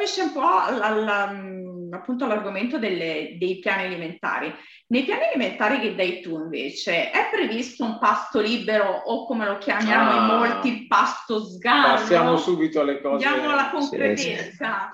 invece 0.00 0.22
un 0.22 0.32
po' 0.32 0.40
al, 0.40 0.80
al, 0.80 1.34
mm, 1.34 1.92
appunto 1.92 2.24
all'argomento 2.24 2.78
delle, 2.78 3.36
dei 3.38 3.58
piani 3.58 3.84
alimentari. 3.84 4.52
Nei 4.86 5.04
piani 5.04 5.24
alimentari 5.26 5.78
che 5.78 5.94
dai 5.94 6.20
tu 6.20 6.36
invece 6.36 7.10
è 7.10 7.28
previsto 7.30 7.84
un 7.84 7.98
pasto 7.98 8.40
libero 8.40 8.88
o 8.88 9.26
come 9.26 9.46
lo 9.46 9.58
chiamiamo 9.58 10.10
ah, 10.10 10.16
in 10.16 10.24
molti 10.24 10.86
pasto 10.86 11.44
sgarro? 11.44 11.94
Passiamo 11.96 12.36
subito 12.38 12.80
alle 12.80 13.00
cose. 13.00 13.24
Andiamo 13.26 13.52
alla 13.52 13.70
concretezza. 13.70 14.90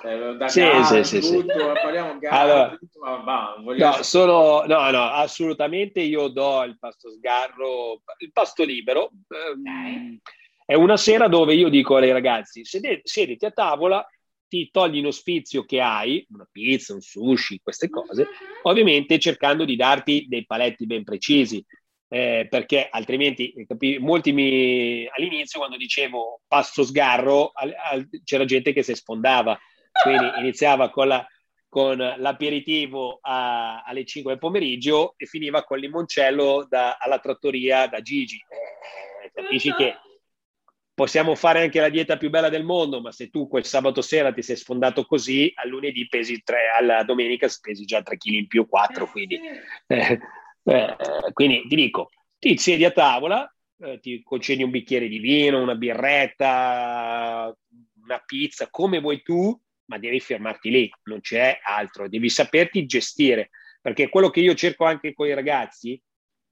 Sì, 0.47 0.61
sì. 0.85 1.05
sì, 1.05 1.23
sì, 1.23 1.39
tutto, 1.39 1.73
parliamo 1.81 2.19
gara, 2.19 2.41
allora, 2.41 2.77
tutto, 2.77 2.99
ma 3.01 3.17
va, 3.17 3.55
no, 3.59 4.03
solo, 4.03 4.67
no, 4.67 4.91
no, 4.91 5.05
assolutamente 5.13 6.01
io 6.01 6.29
do 6.29 6.65
il 6.65 6.77
pasto 6.79 7.11
sgarro, 7.11 8.03
il 8.19 8.33
pasto 8.33 8.65
libero. 8.65 9.11
Okay. 9.29 9.95
Ehm, 9.95 10.19
è 10.67 10.75
una 10.75 10.97
sera 10.97 11.29
dove 11.29 11.55
io 11.55 11.69
dico 11.69 11.95
ai 11.95 12.11
ragazzi, 12.11 12.63
sediti 12.65 13.47
a 13.47 13.53
tavola, 13.53 14.05
ti 14.49 14.71
togli 14.71 14.99
un 14.99 15.07
ospizio 15.07 15.65
che 15.65 15.81
hai, 15.81 16.25
una 16.31 16.49
pizza, 16.51 16.95
un 16.95 17.01
sushi, 17.01 17.61
queste 17.63 17.89
cose, 17.89 18.23
mm-hmm. 18.23 18.61
ovviamente 18.63 19.19
cercando 19.19 19.65
di 19.65 19.77
darti 19.77 20.27
dei 20.29 20.47
paletti 20.47 20.87
ben 20.87 21.05
precisi, 21.05 21.65
eh, 22.09 22.47
perché 22.49 22.89
altrimenti 22.89 23.53
capi, 23.67 23.99
molti 23.99 24.33
mi, 24.33 25.09
all'inizio 25.09 25.59
quando 25.59 25.77
dicevo 25.77 26.41
passo 26.47 26.85
sgarro 26.85 27.51
al, 27.53 27.75
al, 27.77 28.09
c'era 28.25 28.45
gente 28.45 28.73
che 28.73 28.83
si 28.83 28.95
sfondava, 28.95 29.59
quindi 30.03 30.25
iniziava 30.39 30.91
con, 30.91 31.09
la, 31.09 31.27
con 31.69 31.97
l'aperitivo 31.97 33.19
a, 33.21 33.83
alle 33.83 34.05
5 34.05 34.33
del 34.33 34.41
pomeriggio 34.41 35.15
e 35.17 35.27
finiva 35.27 35.65
con 35.65 35.79
il 35.79 35.85
limoncello 35.85 36.67
da, 36.69 36.97
alla 36.99 37.19
trattoria 37.19 37.87
da 37.89 38.01
Gigi. 38.01 38.37
Eh, 38.37 39.31
capisci 39.35 39.73
che 39.75 39.97
possiamo 40.97 41.35
fare 41.35 41.61
anche 41.61 41.79
la 41.79 41.91
dieta 41.91 42.17
più 42.17 42.31
bella 42.31 42.49
del 42.49 42.65
mondo, 42.65 43.03
ma 43.03 43.13
se 43.13 43.29
tu 43.29 43.49
quel 43.49 43.67
sabato 43.67 44.01
sera 44.01 44.33
ti 44.33 44.41
sei 44.41 44.57
sfondato 44.57 45.05
così, 45.05 45.53
al 45.55 45.69
lunedì 45.69 46.09
pesi 46.09 46.43
3, 46.43 46.71
alla 46.75 47.05
domenica 47.05 47.47
pesi 47.61 47.85
già 47.85 48.01
3 48.01 48.17
kg 48.17 48.33
in 48.33 48.47
più, 48.47 48.67
4, 48.67 49.05
eh, 49.05 49.11
quindi, 49.11 49.39
eh, 49.89 50.21
eh, 50.65 50.97
quindi 51.35 51.67
ti 51.69 51.77
dico, 51.77 52.09
ti 52.39 52.57
siedi 52.57 52.87
a 52.87 52.93
tavola, 52.93 53.47
eh, 53.81 54.01
ti 54.01 54.23
concedi 54.23 54.63
un 54.63 54.71
bicchiere 54.71 55.07
di 55.07 55.19
vino, 55.19 55.61
una 55.61 55.75
birretta, 55.75 57.55
una 58.03 58.19
pizza, 58.25 58.71
come 58.71 58.99
vuoi 58.99 59.21
tu, 59.21 59.55
ma 59.91 59.99
devi 59.99 60.19
fermarti 60.19 60.71
lì, 60.71 60.91
non 61.03 61.21
c'è 61.21 61.61
altro, 61.63 62.09
devi 62.09 62.31
saperti 62.31 62.87
gestire, 62.87 63.51
perché 63.83 64.09
quello 64.09 64.31
che 64.31 64.41
io 64.41 64.55
cerco 64.55 64.87
anche 64.87 65.13
con 65.13 65.27
i 65.27 65.35
ragazzi 65.35 66.01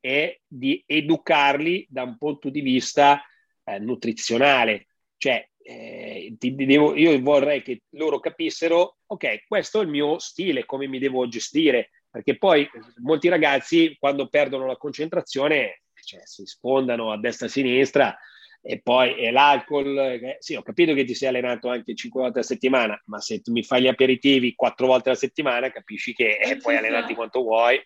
è 0.01 0.39
di 0.47 0.85
educarli 0.87 1.87
da 1.89 2.03
un 2.03 2.19
punto 2.19 2.51
di 2.51 2.61
vista 2.61 3.25
eh, 3.65 3.79
nutrizionale. 3.79 4.87
Cioè, 5.17 5.47
eh, 5.63 6.35
devo, 6.39 6.95
io 6.95 7.19
vorrei 7.21 7.63
che 7.63 7.83
loro 7.91 8.21
capissero, 8.21 8.99
ok, 9.07 9.47
questo 9.47 9.81
è 9.81 9.85
il 9.85 9.89
mio 9.89 10.19
stile, 10.19 10.65
come 10.65 10.87
mi 10.87 10.99
devo 10.99 11.27
gestire, 11.29 11.91
perché 12.11 12.37
poi 12.37 12.69
molti 13.03 13.29
ragazzi 13.29 13.97
quando 13.99 14.29
perdono 14.29 14.67
la 14.67 14.77
concentrazione 14.77 15.83
cioè, 16.05 16.21
si 16.25 16.45
sfondano 16.45 17.11
a 17.11 17.19
destra 17.19 17.47
e 17.47 17.49
a 17.49 17.53
sinistra 17.53 18.19
e 18.61 18.81
poi 18.81 19.15
è 19.15 19.31
l'alcol. 19.31 19.99
Eh, 19.99 20.37
sì, 20.41 20.55
ho 20.55 20.63
capito 20.63 20.95
che 20.95 21.05
ti 21.05 21.15
sei 21.15 21.29
allenato 21.29 21.69
anche 21.69 21.95
5 21.95 22.21
volte 22.21 22.41
a 22.41 22.43
settimana, 22.43 23.01
ma 23.07 23.21
se 23.21 23.41
tu 23.41 23.53
mi 23.53 23.63
fai 23.63 23.83
gli 23.83 23.89
aperitivi 23.89 24.55
4 24.55 24.87
volte 24.87 25.11
alla 25.11 25.19
settimana, 25.19 25.71
capisci 25.71 26.13
che 26.13 26.37
eh, 26.37 26.57
puoi 26.57 26.77
allenarti 26.77 27.15
quanto 27.15 27.43
vuoi 27.43 27.81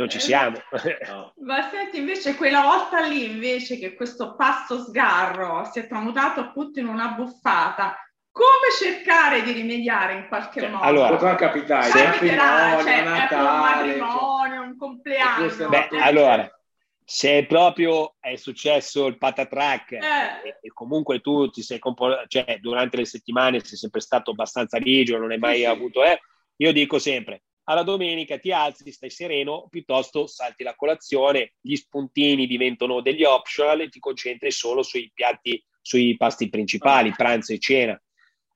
non 0.00 0.08
ci 0.08 0.18
siamo. 0.18 0.58
No. 1.10 1.32
Ma 1.44 1.68
senti, 1.70 1.98
invece 1.98 2.36
quella 2.36 2.62
volta 2.62 3.00
lì, 3.00 3.24
invece 3.24 3.78
che 3.78 3.94
questo 3.94 4.34
passo 4.36 4.82
sgarro 4.82 5.68
si 5.70 5.80
è 5.80 5.86
tramutato 5.86 6.40
appunto 6.40 6.78
in 6.78 6.86
una 6.86 7.08
buffata, 7.08 7.96
come 8.30 8.70
cercare 8.78 9.42
di 9.42 9.52
rimediare 9.52 10.14
in 10.14 10.28
qualche 10.28 10.60
cioè, 10.60 10.68
modo? 10.68 10.84
Allora, 10.84 11.08
potrà 11.10 11.34
capitare, 11.34 11.90
cioè, 11.90 12.04
capiterà, 12.04 12.80
cioè, 12.80 13.02
Natale, 13.02 13.42
un 13.42 13.58
matrimonio, 13.58 14.56
cioè, 14.56 14.66
un 14.66 14.76
compleanno. 14.76 15.68
Beh, 15.68 15.88
allora, 16.00 16.60
se 17.04 17.44
proprio 17.46 18.14
è 18.20 18.36
successo 18.36 19.06
il 19.06 19.18
patatrack 19.18 19.92
eh. 19.92 19.98
e, 19.98 20.58
e, 20.60 20.72
comunque 20.72 21.20
tu 21.20 21.50
ti 21.50 21.62
sei 21.62 21.78
comportato, 21.78 22.26
cioè 22.28 22.58
durante 22.60 22.98
le 22.98 23.04
settimane 23.04 23.64
sei 23.64 23.78
sempre 23.78 24.00
stato 24.00 24.30
abbastanza 24.30 24.78
rigio, 24.78 25.18
non 25.18 25.32
hai 25.32 25.38
mai 25.38 25.58
sì, 25.58 25.64
avuto, 25.64 26.04
eh, 26.04 26.20
io 26.56 26.72
dico 26.72 26.98
sempre, 26.98 27.42
alla 27.70 27.82
domenica 27.84 28.38
ti 28.38 28.50
alzi, 28.50 28.90
stai 28.90 29.10
sereno, 29.10 29.68
piuttosto 29.70 30.26
salti 30.26 30.64
la 30.64 30.74
colazione, 30.74 31.54
gli 31.60 31.76
spuntini 31.76 32.48
diventano 32.48 33.00
degli 33.00 33.22
optional 33.22 33.80
e 33.80 33.88
ti 33.88 34.00
concentri 34.00 34.50
solo 34.50 34.82
sui 34.82 35.08
piatti, 35.14 35.62
sui 35.80 36.16
pasti 36.16 36.48
principali, 36.48 37.12
pranzo 37.12 37.52
e 37.52 37.60
cena. 37.60 38.02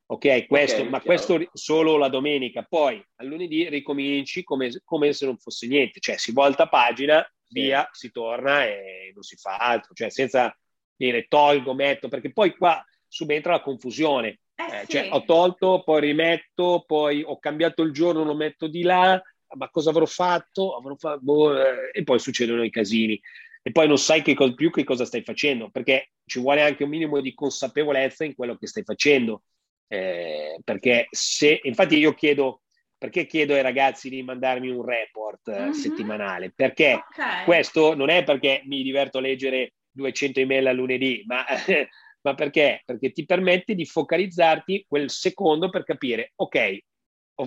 Ok, 0.06 0.47
questo, 0.47 0.80
okay, 0.80 0.91
ma 0.91 1.00
chiaro. 1.00 1.04
questo 1.04 1.50
solo 1.52 1.97
la 1.97 2.08
domenica, 2.08 2.64
poi 2.64 3.02
al 3.16 3.26
lunedì 3.26 3.69
ricominci 3.69 4.42
come, 4.42 4.70
come, 4.84 5.12
se 5.12 5.26
non 5.26 5.38
fosse 5.38 5.69
niente, 5.69 6.00
cioè 6.00 6.16
si 6.19 6.32
volta 6.32 6.69
pagina, 6.69 7.25
via, 7.50 7.88
si 7.92 8.10
torna 8.10 8.66
e 8.66 9.12
non 9.14 9.22
si 9.22 9.36
fa 9.36 9.56
altro, 9.58 9.94
cioè 9.94 10.10
senza 10.10 10.54
dire 10.96 11.26
tolgo, 11.28 11.72
metto, 11.72 12.08
perché 12.08 12.32
poi 12.32 12.54
qua 12.56 12.84
subentra 13.06 13.52
la 13.52 13.62
confusione. 13.62 14.41
Eh, 14.56 14.62
eh, 14.62 14.69
cioè, 14.69 14.84
sì. 14.84 14.92
Cioè, 14.92 15.09
ho 15.12 15.25
tolto, 15.25 15.82
poi 15.84 16.00
rimetto, 16.00 16.84
poi 16.87 17.22
ho 17.22 17.38
cambiato 17.38 17.82
il 17.82 17.92
giorno, 17.92 18.25
lo 18.25 18.34
metto 18.34 18.66
di 18.66 18.82
là, 18.82 19.20
ma 19.56 19.69
cosa 19.70 19.91
avrò 19.91 20.06
fatto? 20.06 20.76
Avrò 20.76 20.94
fatto 20.97 21.20
boh, 21.20 21.59
eh, 21.59 21.91
e 21.92 22.03
poi 22.04 22.19
succedono 22.19 22.62
i 22.62 22.70
casini. 22.70 23.20
E 23.62 23.72
poi 23.72 23.88
non 23.88 23.98
sai 23.98 24.22
che 24.22 24.34
co- 24.34 24.54
più 24.54 24.70
che 24.70 24.84
cosa 24.84 25.04
stai 25.04 25.22
facendo, 25.22 25.70
perché 25.70 26.10
ci 26.26 26.41
vuole 26.41 26.62
anche 26.62 26.84
un 26.84 26.91
minimo 26.91 27.20
di 27.20 27.34
consapevolezza 27.34 28.25
in 28.25 28.34
quello 28.34 28.56
che 28.56 28.66
stai 28.66 28.84
facendo. 28.84 29.43
Eh, 29.87 30.59
perché 30.62 31.06
se, 31.10 31.60
infatti 31.62 31.97
io 31.97 32.14
chiedo, 32.14 32.62
perché 32.98 33.26
chiedo 33.26 33.54
ai 33.54 33.62
ragazzi 33.62 34.09
di 34.09 34.22
mandarmi 34.22 34.69
un 34.69 34.84
report 34.84 35.50
mm-hmm. 35.50 35.70
settimanale? 35.70 36.53
Perché 36.54 37.04
okay. 37.09 37.44
questo 37.44 37.94
non 37.94 38.10
è 38.10 38.22
perché 38.22 38.62
mi 38.66 38.82
diverto 38.82 39.19
a 39.19 39.20
leggere 39.22 39.75
200 39.91 40.41
email 40.41 40.66
a 40.66 40.72
lunedì, 40.72 41.22
ma 41.26 41.44
ma 42.25 42.35
perché? 42.35 42.83
Perché 42.85 43.12
ti 43.12 43.27
permette 43.27 43.75
di 43.75 43.85
focalizzarti 43.85 44.87
quel 44.89 45.11
secondo 45.11 45.69
per 45.69 45.85
capire, 45.85 46.33
ok, 46.37 46.79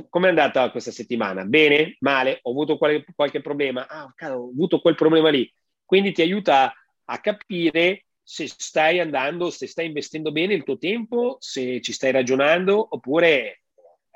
come 0.10 0.28
è 0.28 0.30
andata 0.30 0.70
questa 0.70 0.92
settimana? 0.92 1.46
Bene? 1.46 1.96
Male? 2.00 2.40
Ho 2.44 2.52
avuto 2.52 2.78
qualche, 2.78 3.06
qualche 3.16 3.42
problema? 3.42 3.88
Ah, 3.88 4.14
ho 4.30 4.50
avuto 4.50 4.80
quel 4.80 4.96
problema 4.96 5.30
lì. 5.30 5.52
Quindi 5.84 6.12
ti 6.12 6.22
aiuta 6.22 6.72
a 7.06 7.20
capire 7.20 8.06
se 8.22 8.48
stai 8.48 9.00
andando, 9.00 9.50
se 9.50 9.66
stai 9.66 9.88
investendo 9.88 10.32
bene 10.32 10.54
il 10.54 10.64
tuo 10.64 10.78
tempo, 10.78 11.38
se 11.40 11.82
ci 11.82 11.94
stai 11.94 12.12
ragionando 12.12 12.86
oppure 12.90 13.62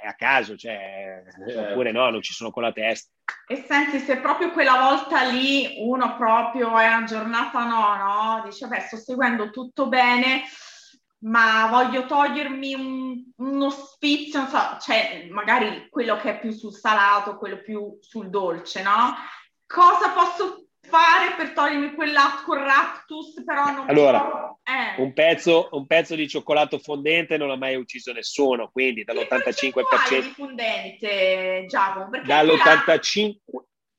è 0.01 0.07
a 0.07 0.15
caso, 0.15 0.55
cioè, 0.55 1.23
certo. 1.47 1.69
oppure 1.69 1.91
no, 1.91 2.09
non 2.09 2.21
ci 2.21 2.33
sono 2.33 2.49
con 2.49 2.63
la 2.63 2.71
testa. 2.71 3.11
E 3.47 3.63
senti, 3.67 3.99
se 3.99 4.17
proprio 4.17 4.51
quella 4.51 4.79
volta 4.79 5.21
lì 5.23 5.75
uno 5.77 6.15
proprio 6.17 6.77
è 6.77 6.87
una 6.87 7.03
giornata 7.03 7.63
no, 7.65 7.95
no? 7.95 8.41
Dice, 8.43 8.67
beh, 8.67 8.79
sto 8.79 8.97
seguendo 8.97 9.51
tutto 9.51 9.87
bene, 9.87 10.41
ma 11.19 11.67
voglio 11.69 12.07
togliermi 12.07 12.73
un, 12.73 13.23
uno 13.37 13.69
spizio, 13.69 14.39
non 14.39 14.47
so, 14.49 14.77
cioè 14.81 15.27
magari 15.29 15.87
quello 15.89 16.17
che 16.17 16.31
è 16.31 16.39
più 16.39 16.51
sul 16.51 16.73
salato, 16.73 17.37
quello 17.37 17.61
più 17.61 17.97
sul 18.01 18.29
dolce, 18.29 18.81
no? 18.81 19.15
Cosa 19.67 20.09
posso 20.09 20.60
fare 20.91 21.35
per 21.37 21.53
togliermi 21.53 21.93
quell'acqua 21.93 22.61
raptus, 22.61 23.41
però 23.45 23.71
non 23.71 23.89
allora, 23.89 24.59
eh. 24.63 25.01
un, 25.01 25.13
pezzo, 25.13 25.69
un 25.71 25.87
pezzo 25.87 26.15
di 26.15 26.27
cioccolato 26.27 26.77
fondente 26.77 27.37
non 27.37 27.49
ha 27.49 27.55
mai 27.55 27.75
ucciso 27.75 28.11
nessuno, 28.11 28.69
quindi 28.69 29.05
dall'85%... 29.05 30.21
Di 30.21 30.33
fondente, 30.35 31.65
Giacomo? 31.67 32.09
Dall'85%, 32.23 33.35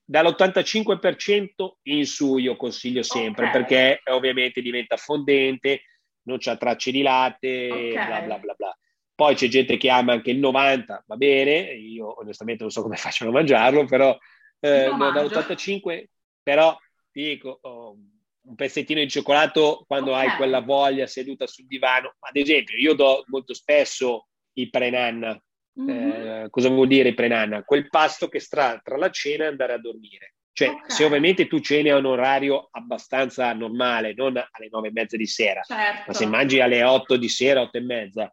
dall'85% 0.05 1.49
in 1.84 2.05
su 2.05 2.37
io 2.37 2.56
consiglio 2.56 3.02
sempre, 3.02 3.49
okay. 3.49 3.61
perché 3.61 4.00
ovviamente 4.11 4.61
diventa 4.61 4.99
fondente, 4.99 5.84
non 6.25 6.37
c'ha 6.38 6.56
tracce 6.56 6.90
di 6.90 7.00
latte, 7.00 7.69
okay. 7.70 8.06
bla 8.06 8.20
bla 8.20 8.38
bla 8.38 8.55
bla. 8.55 8.76
Poi 9.14 9.34
c'è 9.34 9.49
gente 9.49 9.78
che 9.78 9.88
ama 9.88 10.12
anche 10.12 10.31
il 10.31 10.38
90, 10.38 11.05
va 11.06 11.17
bene, 11.17 11.72
io 11.72 12.19
onestamente 12.20 12.62
non 12.62 12.70
so 12.70 12.82
come 12.82 12.96
facciano 13.00 13.31
a 13.31 13.34
mangiarlo, 13.34 13.87
però 13.87 14.17
eh, 14.61 14.90
dall'85 14.90 16.05
però 16.43 16.77
ti 17.11 17.23
dico, 17.23 17.59
oh, 17.62 17.97
un 18.44 18.55
pezzettino 18.55 19.00
di 19.00 19.09
cioccolato 19.09 19.85
quando 19.87 20.12
okay. 20.12 20.29
hai 20.29 20.37
quella 20.37 20.61
voglia 20.61 21.06
seduta 21.06 21.47
sul 21.47 21.67
divano. 21.67 22.15
Ad 22.19 22.37
esempio, 22.37 22.77
io 22.77 22.94
do 22.94 23.25
molto 23.29 23.55
spesso 23.55 24.29
il 24.55 24.71
pre-nanna. 24.71 25.41
Mm-hmm. 25.81 26.11
Eh, 26.11 26.47
cosa 26.50 26.69
vuol 26.69 26.89
dire 26.89 27.11
il 27.11 27.15
pre-nanna? 27.15 27.62
Quel 27.62 27.89
pasto 27.89 28.29
che 28.29 28.41
sta 28.41 28.81
tra 28.83 28.97
la 28.97 29.11
cena 29.11 29.44
e 29.44 29.49
andare 29.49 29.75
a 29.75 29.79
dormire. 29.79 30.35
Cioè, 30.55 30.69
okay. 30.69 30.91
se 30.91 31.05
ovviamente 31.05 31.47
tu 31.47 31.61
ceni 31.61 31.89
a 31.89 31.97
un 31.97 32.05
orario 32.05 32.69
abbastanza 32.71 33.50
normale, 33.55 34.12
non 34.12 34.37
alle 34.37 34.69
nove 34.71 34.89
e 34.89 34.93
mezza 34.93 35.17
di 35.17 35.27
sera, 35.27 35.62
certo. 35.62 36.05
ma 36.09 36.12
se 36.12 36.27
mangi 36.27 36.61
alle 36.61 36.83
otto 36.83 37.17
di 37.17 37.29
sera, 37.29 37.62
otto 37.62 37.79
e 37.79 37.81
mezza, 37.81 38.31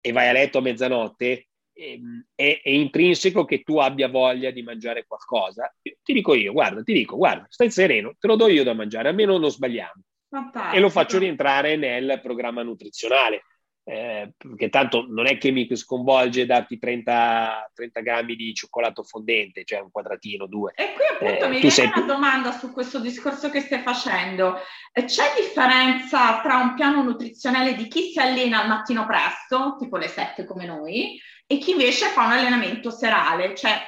e 0.00 0.10
vai 0.10 0.28
a 0.28 0.32
letto 0.32 0.58
a 0.58 0.62
mezzanotte, 0.62 1.50
è, 1.74 2.60
è, 2.62 2.68
intrinseco 2.70 3.44
che 3.44 3.62
tu 3.62 3.78
abbia 3.78 4.08
voglia 4.08 4.50
di 4.50 4.62
mangiare 4.62 5.04
qualcosa. 5.06 5.74
Ti 5.82 6.12
dico 6.12 6.34
io, 6.34 6.52
guarda, 6.52 6.82
ti 6.82 6.92
dico, 6.92 7.16
guarda, 7.16 7.46
stai 7.48 7.70
sereno, 7.70 8.14
te 8.18 8.26
lo 8.28 8.36
do 8.36 8.48
io 8.48 8.62
da 8.62 8.74
mangiare, 8.74 9.08
almeno 9.08 9.36
non 9.36 9.50
sbagliamo. 9.50 10.02
Fantastico. 10.28 10.76
E 10.76 10.80
lo 10.80 10.88
faccio 10.88 11.18
rientrare 11.18 11.76
nel 11.76 12.20
programma 12.22 12.62
nutrizionale. 12.62 13.42
eh, 13.86 14.32
perché 14.38 14.70
tanto 14.70 15.04
non 15.06 15.26
è 15.26 15.36
che 15.36 15.50
mi 15.50 15.68
sconvolge 15.76 16.46
darti 16.46 16.78
30, 16.78 17.70
30 17.74 18.00
grammi 18.00 18.34
di 18.34 18.54
cioccolato 18.54 19.02
fondente, 19.02 19.64
cioè 19.64 19.80
un 19.80 19.90
quadratino, 19.90 20.46
due. 20.46 20.72
E 20.74 20.94
qui 20.94 21.04
appunto 21.04 21.44
eh, 21.44 21.48
mi 21.48 21.54
viene 21.56 21.70
sei... 21.70 21.90
una 21.94 22.06
domanda 22.06 22.50
su 22.52 22.72
questo 22.72 22.98
discorso 22.98 23.50
che 23.50 23.60
stai 23.60 23.80
facendo. 23.80 24.56
Eh, 24.90 25.04
c'è 25.04 25.34
differenza 25.36 26.40
tra 26.40 26.56
un 26.56 26.74
piano 26.74 27.02
nutrizionale 27.02 27.74
di 27.74 27.86
chi 27.86 28.10
si 28.10 28.18
allena 28.18 28.62
al 28.62 28.68
mattino 28.68 29.04
presto, 29.04 29.76
tipo 29.78 29.98
le 29.98 30.08
7 30.08 30.46
come 30.46 30.64
noi, 30.64 31.20
e 31.46 31.58
chi 31.58 31.72
invece 31.72 32.08
fa 32.08 32.24
un 32.24 32.32
allenamento 32.32 32.90
serale? 32.90 33.54
Cioè, 33.54 33.80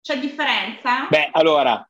c'è 0.00 0.18
differenza? 0.18 1.06
Beh, 1.08 1.28
allora, 1.32 1.86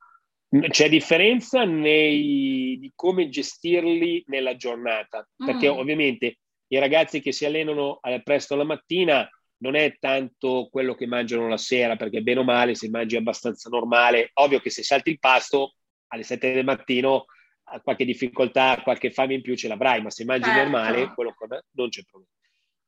c'è 0.68 0.88
differenza 0.88 1.64
nei, 1.64 2.76
di 2.80 2.92
come 2.94 3.28
gestirli 3.28 4.24
nella 4.26 4.56
giornata, 4.56 5.26
perché 5.36 5.70
mm. 5.70 5.76
ovviamente 5.76 6.38
i 6.68 6.78
ragazzi 6.78 7.20
che 7.20 7.32
si 7.32 7.44
allenano 7.44 8.00
presto 8.22 8.56
la 8.56 8.64
mattina 8.64 9.28
non 9.58 9.74
è 9.74 9.96
tanto 9.98 10.68
quello 10.70 10.94
che 10.94 11.06
mangiano 11.06 11.48
la 11.48 11.56
sera, 11.56 11.96
perché 11.96 12.22
bene 12.22 12.40
o 12.40 12.44
male 12.44 12.74
se 12.74 12.88
mangi 12.88 13.16
abbastanza 13.16 13.68
normale, 13.68 14.30
ovvio 14.34 14.60
che 14.60 14.70
se 14.70 14.82
salti 14.82 15.10
il 15.10 15.18
pasto 15.18 15.74
alle 16.08 16.22
7 16.22 16.52
del 16.52 16.64
mattino 16.64 17.26
qualche 17.84 18.04
difficoltà, 18.04 18.80
qualche 18.82 19.12
fame 19.12 19.34
in 19.34 19.42
più 19.42 19.54
ce 19.54 19.68
l'avrai, 19.68 20.02
ma 20.02 20.10
se 20.10 20.24
mangi 20.24 20.44
certo. 20.44 20.62
normale 20.62 21.12
quello 21.14 21.34
non 21.72 21.88
c'è 21.88 22.02
problema. 22.10 22.32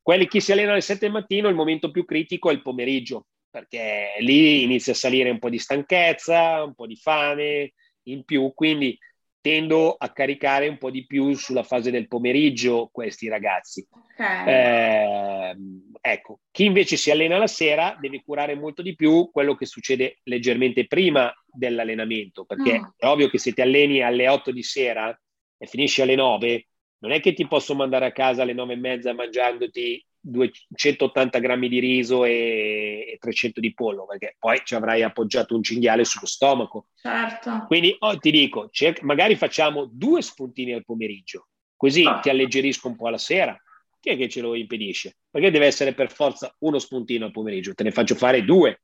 Quelli 0.02 0.26
che 0.26 0.40
si 0.40 0.50
allenano 0.50 0.72
alle 0.72 0.82
7 0.82 0.98
del 1.00 1.12
mattino, 1.12 1.48
il 1.48 1.54
momento 1.54 1.90
più 1.90 2.04
critico 2.04 2.50
è 2.50 2.52
il 2.52 2.62
pomeriggio, 2.62 3.26
perché 3.48 4.14
lì 4.18 4.62
inizia 4.62 4.92
a 4.92 4.96
salire 4.96 5.30
un 5.30 5.38
po' 5.38 5.48
di 5.48 5.58
stanchezza, 5.58 6.64
un 6.64 6.74
po' 6.74 6.86
di 6.86 6.96
fame 6.96 7.74
in 8.04 8.24
più, 8.24 8.52
quindi 8.54 8.98
tendo 9.42 9.94
a 9.98 10.10
caricare 10.12 10.68
un 10.68 10.78
po' 10.78 10.90
di 10.90 11.04
più 11.04 11.34
sulla 11.34 11.64
fase 11.64 11.90
del 11.90 12.06
pomeriggio 12.06 12.88
questi 12.92 13.28
ragazzi. 13.28 13.86
Okay. 14.12 14.46
Eh, 14.46 15.56
ecco, 16.00 16.40
chi 16.50 16.64
invece 16.64 16.96
si 16.96 17.10
allena 17.10 17.38
la 17.38 17.48
sera 17.48 17.96
deve 18.00 18.22
curare 18.24 18.54
molto 18.54 18.82
di 18.82 18.94
più 18.94 19.30
quello 19.32 19.56
che 19.56 19.66
succede 19.66 20.20
leggermente 20.24 20.86
prima 20.86 21.32
dell'allenamento, 21.44 22.44
perché 22.44 22.78
mm. 22.78 22.84
è 22.96 23.06
ovvio 23.06 23.28
che 23.28 23.38
se 23.38 23.52
ti 23.52 23.60
alleni 23.60 24.00
alle 24.00 24.28
8 24.28 24.52
di 24.52 24.62
sera 24.62 25.16
e 25.58 25.66
finisci 25.66 26.02
alle 26.02 26.14
9, 26.14 26.68
non 27.02 27.10
è 27.10 27.20
che 27.20 27.32
ti 27.32 27.46
posso 27.46 27.74
mandare 27.74 28.06
a 28.06 28.12
casa 28.12 28.42
alle 28.42 28.52
9 28.52 28.72
e 28.72 28.76
mezza 28.76 29.12
mangiandoti 29.12 30.04
280 30.20 31.40
grammi 31.40 31.68
di 31.68 31.80
riso 31.80 32.24
e, 32.24 33.04
e 33.08 33.16
300 33.18 33.60
di 33.60 33.74
pollo, 33.74 34.06
perché 34.06 34.36
poi 34.38 34.60
ci 34.64 34.76
avrai 34.76 35.02
appoggiato 35.02 35.56
un 35.56 35.64
cinghiale 35.64 36.04
sullo 36.04 36.26
stomaco. 36.26 36.86
Certo. 36.94 37.64
Quindi 37.66 37.96
oh, 37.98 38.16
ti 38.18 38.30
dico, 38.30 38.68
cerca, 38.70 39.04
magari 39.04 39.34
facciamo 39.34 39.88
due 39.92 40.22
spuntini 40.22 40.72
al 40.72 40.84
pomeriggio, 40.84 41.48
così 41.76 42.04
ah. 42.04 42.20
ti 42.20 42.30
alleggerisco 42.30 42.86
un 42.86 42.96
po' 42.96 43.08
alla 43.08 43.18
sera. 43.18 43.60
Chi 43.98 44.10
è 44.10 44.16
che 44.16 44.28
ce 44.28 44.40
lo 44.40 44.54
impedisce? 44.54 45.16
Perché 45.28 45.50
deve 45.50 45.66
essere 45.66 45.94
per 45.94 46.10
forza 46.10 46.54
uno 46.60 46.78
spuntino 46.78 47.24
al 47.24 47.32
pomeriggio? 47.32 47.74
Te 47.74 47.82
ne 47.82 47.90
faccio 47.90 48.14
fare 48.14 48.44
due, 48.44 48.82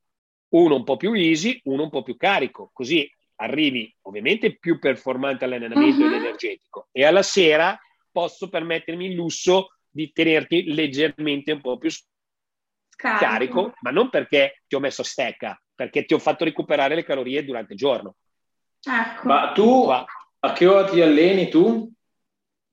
uno 0.51 0.75
un 0.75 0.85
po' 0.85 0.97
più 0.97 1.13
easy, 1.13 1.61
uno 1.65 1.85
un 1.85 1.91
po' 1.91 2.03
più 2.03 2.17
carico, 2.17 2.71
così 2.73 3.09
arrivi 3.37 3.95
ovviamente 4.03 4.57
più 4.59 4.81
performante 4.81 5.45
all'allenamento 5.45 6.01
uh-huh. 6.01 6.07
ed 6.09 6.13
energetico 6.15 6.89
e 6.91 7.05
alla 7.05 7.23
sera 7.23 7.79
posso 8.11 8.49
permettermi 8.49 9.07
il 9.07 9.15
lusso 9.15 9.69
di 9.91 10.13
tenerti 10.13 10.73
leggermente 10.73 11.53
un 11.53 11.61
po' 11.61 11.79
più 11.79 11.91
carico. 12.97 13.25
carico, 13.25 13.75
ma 13.81 13.91
non 13.91 14.11
perché 14.11 14.63
ti 14.67 14.75
ho 14.75 14.81
messo 14.81 15.03
a 15.03 15.05
stecca, 15.05 15.61
perché 15.75 16.05
ti 16.05 16.15
ho 16.15 16.19
fatto 16.19 16.45
recuperare 16.45 16.95
le 16.95 17.05
calorie 17.05 17.45
durante 17.45 17.73
il 17.73 17.79
giorno. 17.79 18.17
Ecco. 18.83 19.27
Ma 19.27 19.53
tu 19.53 19.85
Qua. 19.85 20.05
a 20.41 20.53
che 20.53 20.67
ora 20.67 20.89
ti 20.89 21.01
alleni 21.01 21.49
tu? 21.49 21.91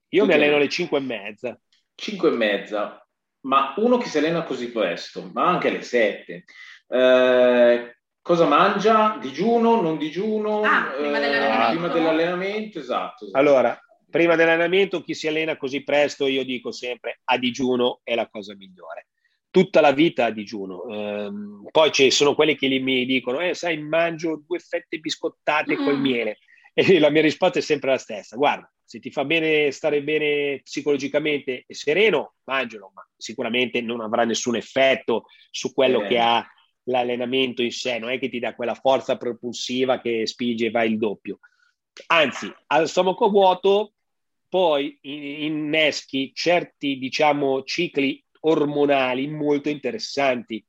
Io 0.10 0.22
tu 0.22 0.28
mi 0.28 0.34
alleno 0.34 0.56
alle 0.56 0.70
5 0.70 0.98
e 0.98 1.02
mezza. 1.02 1.60
5 1.96 2.30
e 2.30 2.32
mezza, 2.32 3.08
ma 3.42 3.74
uno 3.78 3.98
che 3.98 4.08
si 4.08 4.18
allena 4.18 4.44
così 4.44 4.72
presto, 4.72 5.30
ma 5.34 5.48
anche 5.48 5.70
alle 5.70 5.82
7. 5.82 6.44
Eh, 6.88 7.98
cosa 8.22 8.46
mangia? 8.46 9.18
Digiuno, 9.20 9.82
non 9.82 9.98
digiuno? 9.98 10.62
Ah, 10.62 10.92
prima, 10.96 11.20
dell'allenamento. 11.20 11.66
Eh, 11.66 11.70
prima 11.72 11.88
dell'allenamento, 11.88 12.80
esatto, 12.80 13.26
esatto. 13.26 13.38
Allora, 13.40 13.80
prima 14.10 14.36
dell'allenamento 14.36 15.02
chi 15.02 15.14
si 15.14 15.28
allena 15.28 15.58
così 15.58 15.84
presto, 15.84 16.28
io 16.28 16.44
dico 16.44 16.72
sempre 16.72 17.22
a 17.24 17.38
digiuno 17.38 18.02
è 18.04 18.16
la 18.16 18.28
cosa 18.28 18.56
migliore. 18.56 19.08
Tutta 19.50 19.80
la 19.82 19.92
vita 19.92 20.26
a 20.26 20.32
digiuno. 20.32 20.82
Um, 20.84 21.68
poi 21.72 21.92
ci 21.92 22.12
sono 22.12 22.36
quelli 22.36 22.56
che 22.56 22.68
mi 22.80 23.06
dicono, 23.06 23.40
eh, 23.40 23.54
sai, 23.54 23.78
mangio 23.78 24.44
due 24.46 24.60
fette 24.60 24.98
biscottate 24.98 25.76
mm. 25.76 25.84
col 25.84 26.00
miele. 26.00 26.38
E 26.74 27.00
la 27.00 27.10
mia 27.10 27.22
risposta 27.22 27.60
è 27.60 27.62
sempre 27.62 27.92
la 27.92 27.98
stessa. 27.98 28.36
Guarda, 28.36 28.70
se 28.84 29.00
ti 29.00 29.10
fa 29.10 29.26
bene 29.26 29.72
stare 29.72 30.04
bene 30.04 30.62
psicologicamente 30.62 31.64
e 31.66 31.74
sereno, 31.74 32.36
mangialo, 32.44 32.92
ma 32.94 33.08
sicuramente 33.16 33.82
non 33.82 34.02
avrà 34.02 34.26
nessun 34.26 34.58
effetto 34.58 35.26
su 35.50 35.74
quello 35.74 36.04
eh. 36.04 36.08
che 36.08 36.20
ha 36.20 36.46
l'allenamento 36.84 37.64
in 37.64 37.72
sé, 37.72 37.98
non 37.98 38.12
è 38.12 38.20
che 38.20 38.30
ti 38.30 38.40
dà 38.40 38.54
quella 38.54 38.76
forza 38.76 39.18
propulsiva 39.18 40.00
che 40.02 40.28
spinge 40.28 40.68
e 40.68 40.72
va 40.72 40.84
il 40.84 40.98
doppio. 40.98 41.40
Anzi, 42.08 42.54
al 42.68 42.88
stomaco 42.88 43.30
vuoto 43.30 43.95
poi 44.56 44.98
inneschi 45.02 46.32
certi, 46.34 46.98
diciamo, 46.98 47.64
cicli 47.64 48.24
ormonali 48.44 49.28
molto 49.28 49.68
interessanti, 49.68 50.66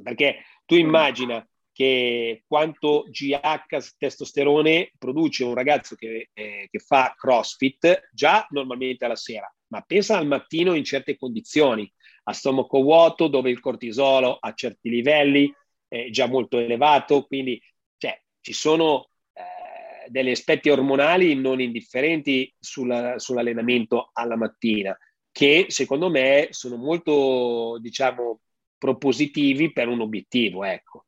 perché 0.00 0.44
tu 0.64 0.76
immagina 0.76 1.44
che 1.72 2.44
quanto 2.46 3.06
GH 3.10 3.96
testosterone 3.98 4.92
produce 4.96 5.42
un 5.42 5.54
ragazzo 5.54 5.96
che, 5.96 6.30
eh, 6.32 6.68
che, 6.70 6.78
fa 6.78 7.12
CrossFit 7.18 8.08
già 8.12 8.46
normalmente 8.50 9.04
alla 9.04 9.16
sera, 9.16 9.52
ma 9.72 9.80
pensa 9.80 10.16
al 10.16 10.28
mattino 10.28 10.74
in 10.74 10.84
certe 10.84 11.16
condizioni, 11.16 11.92
a 12.22 12.32
stomaco 12.32 12.80
vuoto 12.82 13.26
dove 13.26 13.50
il 13.50 13.58
cortisolo 13.58 14.36
a 14.38 14.54
certi 14.54 14.90
livelli 14.90 15.52
è 15.88 16.08
già 16.10 16.28
molto 16.28 16.58
elevato, 16.58 17.26
quindi 17.26 17.60
cioè, 17.96 18.16
ci 18.40 18.52
sono 18.52 19.08
degli 20.08 20.30
aspetti 20.30 20.70
ormonali 20.70 21.34
non 21.34 21.60
indifferenti 21.60 22.52
sulla, 22.58 23.18
sull'allenamento 23.18 24.10
alla 24.12 24.36
mattina, 24.36 24.96
che 25.30 25.66
secondo 25.68 26.10
me 26.10 26.48
sono 26.50 26.76
molto, 26.76 27.78
diciamo, 27.80 28.40
propositivi 28.76 29.72
per 29.72 29.88
un 29.88 30.00
obiettivo, 30.00 30.64
ecco. 30.64 31.06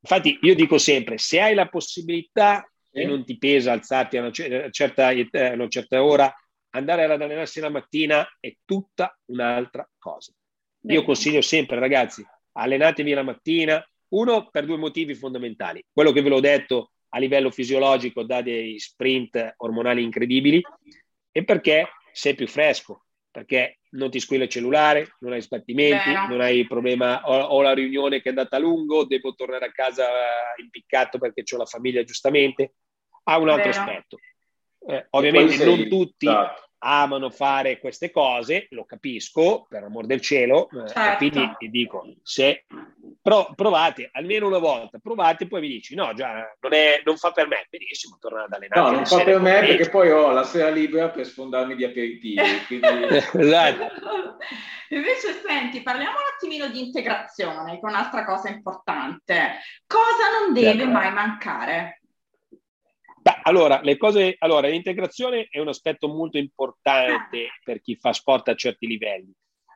Infatti 0.00 0.38
io 0.42 0.54
dico 0.54 0.78
sempre, 0.78 1.18
se 1.18 1.40
hai 1.40 1.54
la 1.54 1.68
possibilità 1.68 2.70
e 2.90 3.04
non 3.04 3.24
ti 3.24 3.36
pesa 3.36 3.72
alzarti 3.72 4.16
a 4.16 4.20
una 4.20 4.30
certa, 4.30 5.08
a 5.08 5.52
una 5.52 5.68
certa 5.68 6.02
ora, 6.02 6.32
andare 6.70 7.04
ad 7.04 7.20
allenarsi 7.20 7.60
la 7.60 7.68
mattina 7.68 8.26
è 8.40 8.54
tutta 8.64 9.16
un'altra 9.26 9.88
cosa. 9.98 10.32
Io 10.82 11.04
consiglio 11.04 11.42
sempre, 11.42 11.78
ragazzi, 11.78 12.24
allenatevi 12.52 13.12
la 13.12 13.22
mattina, 13.22 13.84
uno 14.08 14.48
per 14.50 14.64
due 14.64 14.76
motivi 14.76 15.14
fondamentali. 15.14 15.84
Quello 15.92 16.12
che 16.12 16.22
ve 16.22 16.28
l'ho 16.28 16.40
detto 16.40 16.92
a 17.10 17.18
livello 17.18 17.50
fisiologico 17.50 18.22
dà 18.22 18.42
dei 18.42 18.78
sprint 18.78 19.54
ormonali 19.58 20.02
incredibili 20.02 20.62
e 21.30 21.44
perché 21.44 21.88
sei 22.12 22.34
più 22.34 22.46
fresco, 22.46 23.04
perché 23.30 23.78
non 23.90 24.10
ti 24.10 24.20
squilla 24.20 24.44
il 24.44 24.50
cellulare, 24.50 25.16
non 25.20 25.32
hai 25.32 25.40
sbattimenti, 25.40 26.12
Beh. 26.12 26.26
non 26.26 26.40
hai 26.40 26.58
il 26.58 26.66
problema, 26.66 27.22
ho, 27.24 27.38
ho, 27.38 27.62
la 27.62 27.72
riunione 27.72 28.20
che 28.20 28.26
è 28.26 28.28
andata 28.30 28.56
a 28.56 28.60
lungo, 28.60 29.04
devo 29.04 29.34
tornare 29.34 29.66
a 29.66 29.72
casa 29.72 30.06
impiccato 30.60 31.18
perché 31.18 31.42
ho 31.54 31.56
la 31.56 31.64
famiglia 31.64 32.02
giustamente, 32.02 32.74
ha 33.24 33.38
un 33.38 33.48
altro 33.48 33.70
Beh. 33.70 33.76
aspetto. 33.76 34.18
Eh, 34.86 35.06
ovviamente 35.10 35.64
non 35.64 35.88
tutti, 35.88 36.26
esatto 36.26 36.67
amano 36.78 37.30
fare 37.30 37.78
queste 37.78 38.10
cose, 38.10 38.66
lo 38.70 38.84
capisco, 38.84 39.66
per 39.68 39.84
amor 39.84 40.06
del 40.06 40.20
cielo, 40.20 40.68
eh, 40.70 40.88
certo. 40.88 41.16
quindi 41.16 41.54
ti 41.58 41.70
dico, 41.70 42.06
se 42.22 42.64
pro, 43.20 43.52
provate 43.54 44.08
almeno 44.12 44.46
una 44.46 44.58
volta, 44.58 44.98
provate, 44.98 45.46
poi 45.46 45.60
mi 45.60 45.68
dici, 45.68 45.94
no, 45.94 46.12
già 46.14 46.54
non, 46.60 46.72
è, 46.72 47.00
non 47.04 47.16
fa 47.16 47.32
per 47.32 47.48
me, 47.48 47.66
benissimo, 47.68 48.16
tornare 48.20 48.46
ad 48.46 48.52
allenare. 48.52 48.80
No, 48.80 48.90
non 48.90 49.06
fa 49.06 49.22
per 49.22 49.40
me 49.40 49.60
perché 49.60 49.90
poi 49.90 50.10
ho 50.10 50.30
la 50.30 50.44
sera 50.44 50.70
libera 50.70 51.10
per 51.10 51.26
sfondarmi 51.26 51.74
di 51.74 51.84
aperitivi. 51.84 52.42
Quindi... 52.66 52.86
esatto. 53.08 53.86
Invece, 54.90 55.42
senti, 55.44 55.82
parliamo 55.82 56.16
un 56.16 56.32
attimino 56.34 56.68
di 56.68 56.80
integrazione, 56.80 57.72
che 57.72 57.86
è 57.86 57.90
un'altra 57.90 58.24
cosa 58.24 58.48
importante. 58.48 59.58
Cosa 59.86 60.40
non 60.40 60.54
deve 60.54 60.78
certo. 60.78 60.90
mai 60.90 61.12
mancare? 61.12 62.00
Beh, 63.28 63.40
allora, 63.42 63.80
le 63.82 63.98
cose, 63.98 64.36
allora, 64.38 64.68
l'integrazione 64.68 65.48
è 65.50 65.58
un 65.60 65.68
aspetto 65.68 66.08
molto 66.08 66.38
importante 66.38 67.48
per 67.62 67.82
chi 67.82 67.94
fa 67.94 68.14
sport 68.14 68.48
a 68.48 68.54
certi 68.54 68.86
livelli. 68.86 69.30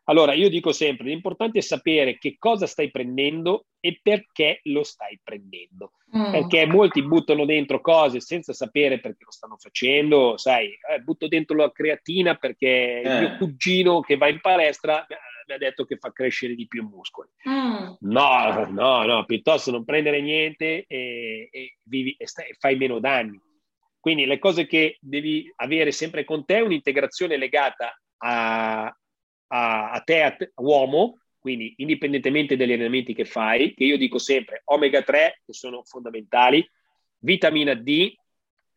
Allora, 0.04 0.34
io 0.34 0.48
dico 0.48 0.72
sempre, 0.72 1.06
l'importante 1.06 1.58
è 1.58 1.62
sapere 1.62 2.18
che 2.18 2.36
cosa 2.38 2.66
stai 2.66 2.90
prendendo 2.90 3.66
e 3.78 4.00
perché 4.02 4.60
lo 4.64 4.82
stai 4.82 5.20
prendendo. 5.22 5.92
Mm. 6.16 6.30
Perché 6.32 6.66
molti 6.66 7.02
buttano 7.02 7.44
dentro 7.44 7.80
cose 7.80 8.20
senza 8.20 8.52
sapere 8.52 9.00
perché 9.00 9.24
lo 9.24 9.30
stanno 9.30 9.56
facendo, 9.56 10.36
sai, 10.36 10.66
eh, 10.66 11.00
butto 11.00 11.28
dentro 11.28 11.56
la 11.56 11.70
creatina 11.70 12.34
perché 12.34 13.00
eh. 13.00 13.08
il 13.08 13.18
mio 13.20 13.36
cugino 13.36 14.00
che 14.00 14.16
va 14.16 14.28
in 14.28 14.40
palestra 14.40 15.06
mi 15.46 15.54
ha 15.54 15.58
detto 15.58 15.84
che 15.84 15.96
fa 15.96 16.12
crescere 16.12 16.54
di 16.54 16.66
più 16.66 16.86
muscoli. 16.86 17.28
Mm. 17.48 17.92
No, 18.00 18.66
no, 18.70 19.04
no, 19.04 19.24
piuttosto 19.24 19.70
non 19.70 19.84
prendere 19.84 20.20
niente 20.20 20.84
e, 20.86 21.48
e, 21.50 21.76
vivi, 21.84 22.14
e 22.18 22.26
stai, 22.26 22.54
fai 22.58 22.76
meno 22.76 22.98
danni. 22.98 23.40
Quindi 23.98 24.26
le 24.26 24.40
cose 24.40 24.66
che 24.66 24.98
devi 25.00 25.50
avere 25.56 25.92
sempre 25.92 26.24
con 26.24 26.44
te 26.44 26.56
è 26.56 26.60
un'integrazione 26.60 27.36
legata 27.36 27.96
a, 28.18 28.92
a, 29.52 29.90
a 29.90 30.00
te, 30.00 30.22
a 30.22 30.34
te, 30.34 30.52
uomo, 30.56 31.18
quindi 31.38 31.74
indipendentemente 31.78 32.56
dagli 32.56 32.72
allenamenti 32.72 33.14
che 33.14 33.24
fai, 33.24 33.74
che 33.74 33.84
io 33.84 33.98
dico 33.98 34.18
sempre 34.18 34.62
omega 34.66 35.02
3 35.02 35.42
che 35.44 35.52
sono 35.52 35.82
fondamentali, 35.84 36.66
vitamina 37.18 37.74
D, 37.74 38.14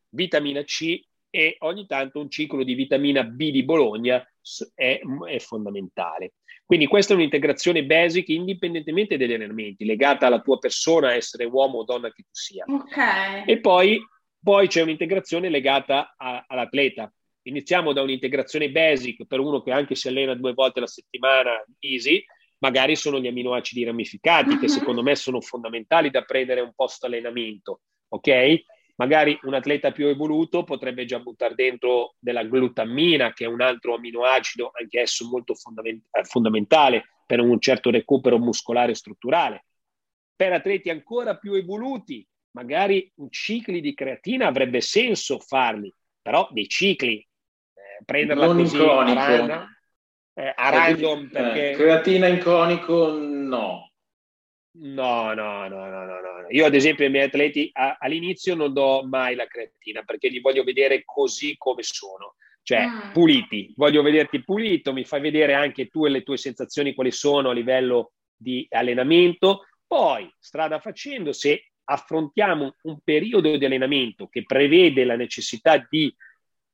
vitamina 0.09 0.63
C 0.63 0.99
e 1.29 1.55
ogni 1.59 1.85
tanto 1.85 2.19
un 2.19 2.29
ciclo 2.29 2.63
di 2.63 2.73
vitamina 2.73 3.23
B 3.23 3.51
di 3.51 3.63
Bologna 3.63 4.25
è, 4.73 4.99
è 5.27 5.39
fondamentale. 5.39 6.33
Quindi 6.65 6.87
questa 6.87 7.13
è 7.13 7.15
un'integrazione 7.15 7.85
basic 7.85 8.29
indipendentemente 8.29 9.17
dagli 9.17 9.33
allenamenti, 9.33 9.85
legata 9.85 10.25
alla 10.25 10.41
tua 10.41 10.57
persona, 10.57 11.13
essere 11.13 11.45
uomo 11.45 11.79
o 11.79 11.83
donna 11.83 12.11
che 12.11 12.23
tu 12.23 12.29
sia. 12.31 12.65
Okay. 12.67 13.43
E 13.45 13.59
poi, 13.59 13.99
poi, 14.41 14.67
c'è 14.67 14.81
un'integrazione 14.81 15.49
legata 15.49 16.15
a, 16.17 16.43
all'atleta. 16.47 17.13
Iniziamo 17.47 17.93
da 17.93 18.01
un'integrazione 18.01 18.71
basic 18.71 19.25
per 19.25 19.39
uno 19.39 19.61
che 19.61 19.71
anche 19.71 19.93
si 19.93 20.07
allena 20.07 20.33
due 20.33 20.53
volte 20.53 20.79
alla 20.79 20.87
settimana, 20.87 21.63
easy, 21.79 22.23
magari 22.59 22.95
sono 22.95 23.19
gli 23.19 23.27
aminoacidi 23.27 23.83
ramificati, 23.83 24.57
che 24.57 24.67
secondo 24.67 25.03
me 25.03 25.15
sono 25.15 25.41
fondamentali 25.41 26.09
da 26.09 26.23
prendere 26.23 26.61
un 26.61 26.73
post 26.73 27.03
allenamento, 27.03 27.81
ok? 28.07 28.63
Magari 28.95 29.37
un 29.43 29.53
atleta 29.53 29.91
più 29.91 30.07
evoluto 30.07 30.63
potrebbe 30.63 31.05
già 31.05 31.19
buttare 31.19 31.53
dentro 31.53 32.15
della 32.17 32.43
glutammina, 32.43 33.31
che 33.33 33.45
è 33.45 33.47
un 33.47 33.61
altro 33.61 33.93
aminoacido, 33.93 34.71
anche 34.73 35.01
esso 35.01 35.27
molto 35.27 35.53
fondament- 35.53 36.07
eh, 36.11 36.23
fondamentale 36.23 37.03
per 37.27 37.41
un 37.41 37.59
certo 37.59 37.91
recupero 37.91 38.39
muscolare 38.39 38.93
e 38.93 38.95
strutturale. 38.95 39.65
Per 40.35 40.51
atleti 40.51 40.89
ancora 40.89 41.37
più 41.37 41.53
evoluti, 41.53 42.27
magari 42.51 43.11
un 43.17 43.29
cicli 43.29 43.81
di 43.81 43.93
creatina 43.93 44.47
avrebbe 44.47 44.81
senso 44.81 45.37
farli, 45.39 45.93
però 46.21 46.47
dei 46.51 46.67
cicli, 46.67 47.23
prenderla 48.03 48.45
non 48.47 48.57
così 48.57 48.77
a 48.77 49.13
random, 49.13 49.75
eh, 50.33 50.53
a 50.55 50.69
random 50.69 51.29
perché... 51.29 51.71
Eh, 51.71 51.75
creatina 51.75 52.27
in 52.27 52.39
cronico 52.39 53.11
no. 53.11 53.89
No, 54.77 55.33
no, 55.33 55.67
no, 55.69 55.89
no, 55.89 56.05
no, 56.05 56.19
no. 56.19 56.45
Io 56.49 56.65
ad 56.65 56.75
esempio 56.75 57.05
ai 57.05 57.11
miei 57.11 57.25
atleti 57.25 57.69
a, 57.71 57.95
all'inizio 57.97 58.55
non 58.55 58.73
do 58.73 59.05
mai 59.07 59.35
la 59.35 59.45
creatina 59.45 60.03
perché 60.03 60.27
li 60.27 60.41
voglio 60.41 60.63
vedere 60.63 61.03
così 61.05 61.55
come 61.57 61.81
sono, 61.81 62.35
cioè 62.61 62.85
mm. 62.85 63.11
puliti. 63.13 63.73
Voglio 63.77 64.01
vederti 64.01 64.43
pulito, 64.43 64.91
mi 64.91 65.05
fai 65.05 65.21
vedere 65.21 65.53
anche 65.53 65.87
tu 65.87 66.05
e 66.05 66.09
le 66.09 66.23
tue 66.23 66.35
sensazioni 66.35 66.93
quali 66.93 67.11
sono 67.11 67.51
a 67.51 67.53
livello 67.53 68.11
di 68.35 68.65
allenamento. 68.69 69.65
Poi, 69.87 70.29
strada 70.39 70.79
facendo, 70.79 71.31
se 71.31 71.71
affrontiamo 71.85 72.75
un 72.83 72.97
periodo 73.03 73.55
di 73.55 73.63
allenamento 73.63 74.27
che 74.27 74.43
prevede 74.43 75.05
la 75.05 75.15
necessità 75.15 75.85
di 75.89 76.13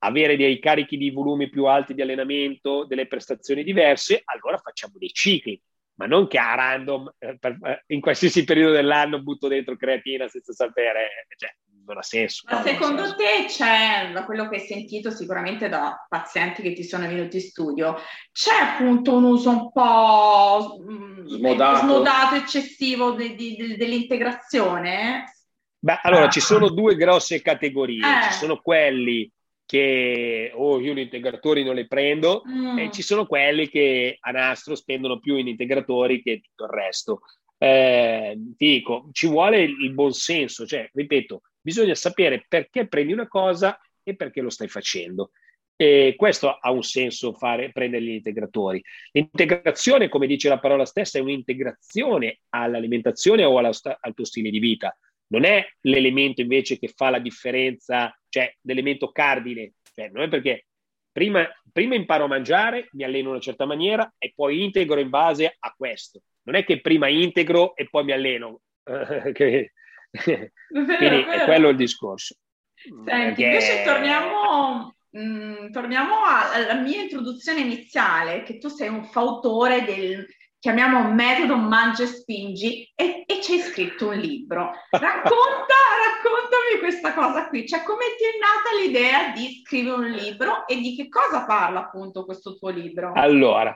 avere 0.04 0.38
dei 0.38 0.60
carichi 0.60 0.98
di 0.98 1.12
volumi 1.12 1.50
più 1.50 1.66
alti 1.66 1.94
di 1.94 2.02
allenamento, 2.02 2.86
delle 2.86 3.08
prestazioni 3.08 3.64
diverse, 3.64 4.22
allora 4.26 4.58
facciamo 4.58 4.94
dei 4.98 5.12
cicli 5.12 5.62
ma 6.02 6.08
non 6.08 6.28
che 6.28 6.40
a 6.40 6.56
random 6.56 7.14
eh, 7.20 7.38
per, 7.38 7.58
eh, 7.62 7.84
in 7.88 8.02
qualsiasi 8.02 8.44
periodo 8.44 8.74
dell'anno 8.74 9.22
butto 9.22 9.48
dentro 9.48 9.76
creatina 9.76 10.28
senza 10.28 10.52
sapere, 10.52 11.28
cioè 11.38 11.54
non 11.86 11.98
ha 11.98 12.02
senso. 12.02 12.44
Ma 12.50 12.64
secondo 12.64 13.04
senso. 13.04 13.16
te 13.18 13.46
c'è, 13.48 14.12
da 14.12 14.26
quello 14.26 14.50
che 14.50 14.56
hai 14.56 14.66
sentito 14.66 15.12
sicuramente 15.12 15.70
da 15.70 16.04
pazienti 16.10 16.64
che 16.64 16.74
ti 16.74 16.84
sono 16.84 17.08
venuti 17.08 17.38
in 17.38 17.44
studio, 17.44 17.98
c'è 18.32 18.56
appunto 18.56 19.16
un 19.16 19.26
uso 19.26 19.50
un 19.50 19.72
po' 19.72 20.80
mm, 20.82 21.26
smodato, 21.28 21.80
smodato 21.82 22.36
eccessivo 22.36 23.12
de, 23.12 23.36
de, 23.36 23.56
de, 23.56 23.78
dell'integrazione? 23.78 25.26
Beh, 25.78 26.00
allora 26.02 26.26
ah. 26.26 26.30
ci 26.30 26.40
sono 26.40 26.70
due 26.70 26.96
grosse 26.96 27.42
categorie, 27.42 28.00
eh. 28.00 28.24
ci 28.24 28.34
sono 28.34 28.60
quelli 28.60 29.32
che 29.72 30.52
oh, 30.54 30.82
io 30.82 30.94
gli 30.94 31.00
integratori 31.00 31.64
non 31.64 31.76
li 31.76 31.88
prendo 31.88 32.44
mm. 32.46 32.78
e 32.78 32.92
ci 32.92 33.02
sono 33.02 33.26
quelli 33.26 33.70
che 33.70 34.18
a 34.20 34.32
nastro 34.32 34.76
spendono 34.76 35.18
più 35.18 35.38
in 35.38 35.48
integratori 35.48 36.22
che 36.22 36.42
tutto 36.42 36.66
il 36.66 36.72
resto. 36.72 37.22
Eh, 37.58 38.38
ti 38.58 38.66
dico, 38.68 39.08
ci 39.14 39.28
vuole 39.28 39.62
il 39.62 39.94
buon 39.94 40.12
senso, 40.12 40.66
cioè, 40.66 40.90
ripeto, 40.92 41.44
bisogna 41.62 41.96
sapere 41.96 42.44
perché 42.50 42.90
prendi 42.90 43.14
una 43.14 43.30
cosa 43.30 43.80
e 44.04 44.14
perché 44.18 44.42
lo 44.42 44.50
stai 44.50 44.68
facendo. 44.68 45.32
E 45.78 46.16
questo 46.18 46.50
ha 46.50 46.70
un 46.70 46.84
senso 46.84 47.32
fare, 47.32 47.72
prendere 47.72 48.04
gli 48.04 48.10
integratori. 48.10 48.84
L'integrazione, 49.14 50.10
come 50.10 50.28
dice 50.28 50.50
la 50.50 50.60
parola 50.60 50.84
stessa, 50.84 51.18
è 51.18 51.22
un'integrazione 51.22 52.42
all'alimentazione 52.50 53.46
o 53.46 53.58
alla, 53.58 53.72
al 54.02 54.14
tuo 54.14 54.26
stile 54.26 54.50
di 54.50 54.60
vita 54.60 54.94
non 55.32 55.44
è 55.46 55.66
l'elemento 55.82 56.42
invece 56.42 56.78
che 56.78 56.90
fa 56.90 57.10
la 57.10 57.20
differenza, 57.20 58.16
cioè 58.30 58.54
l'elemento 58.62 59.12
cardine, 59.12 59.74
cioè, 59.94 60.10
non 60.10 60.24
è 60.24 60.28
perché 60.28 60.66
prima, 61.12 61.48
prima 61.72 61.96
imparo 61.96 62.26
a 62.26 62.28
mangiare, 62.28 62.88
mi 62.92 63.04
alleno 63.04 63.28
in 63.28 63.32
una 63.32 63.40
certa 63.40 63.66
maniera 63.66 64.14
e 64.18 64.32
poi 64.36 64.64
integro 64.64 65.00
in 65.00 65.10
base 65.10 65.56
a 65.58 65.74
questo. 65.76 66.22
Non 66.44 66.56
è 66.56 66.64
che 66.64 66.82
prima 66.82 67.08
integro 67.08 67.76
e 67.76 67.88
poi 67.90 68.04
mi 68.04 68.12
alleno. 68.12 68.62
Quindi 68.84 70.52
è 70.70 71.44
quello 71.46 71.70
il 71.70 71.76
discorso. 71.78 72.36
Senti, 73.06 73.44
invece 73.44 73.84
torniamo, 73.84 74.96
mh, 75.10 75.22
mm, 75.22 75.72
torniamo 75.72 76.16
alla 76.26 76.82
mia 76.82 77.02
introduzione 77.02 77.62
iniziale, 77.62 78.44
che 78.44 78.58
tu 78.58 78.68
sei 78.70 78.90
un 78.90 79.06
fautore 79.06 79.84
del, 79.84 80.26
chiamiamo 80.62 81.12
metodo 81.12 81.58
mangia 81.58 82.04
e 82.04 82.08
spingi 82.08 82.88
e, 82.94 83.24
e 83.26 83.40
c'è 83.40 83.58
scritto 83.58 84.10
un 84.10 84.18
libro. 84.18 84.72
Racconta, 84.92 85.74
raccontami 86.06 86.80
questa 86.80 87.16
cosa 87.16 87.48
qui, 87.48 87.68
cioè 87.68 87.82
come 87.82 88.06
ti 88.16 88.24
è 88.24 88.38
nata 88.40 88.80
l'idea 88.80 89.32
di 89.34 89.64
scrivere 89.66 89.96
un 89.96 90.12
libro 90.12 90.68
e 90.68 90.80
di 90.80 90.96
che 90.96 91.10
cosa 91.10 91.46
parla 91.46 91.80
appunto 91.80 92.26
questo 92.26 92.56
tuo 92.58 92.70
libro? 92.70 93.12
Allora, 93.16 93.76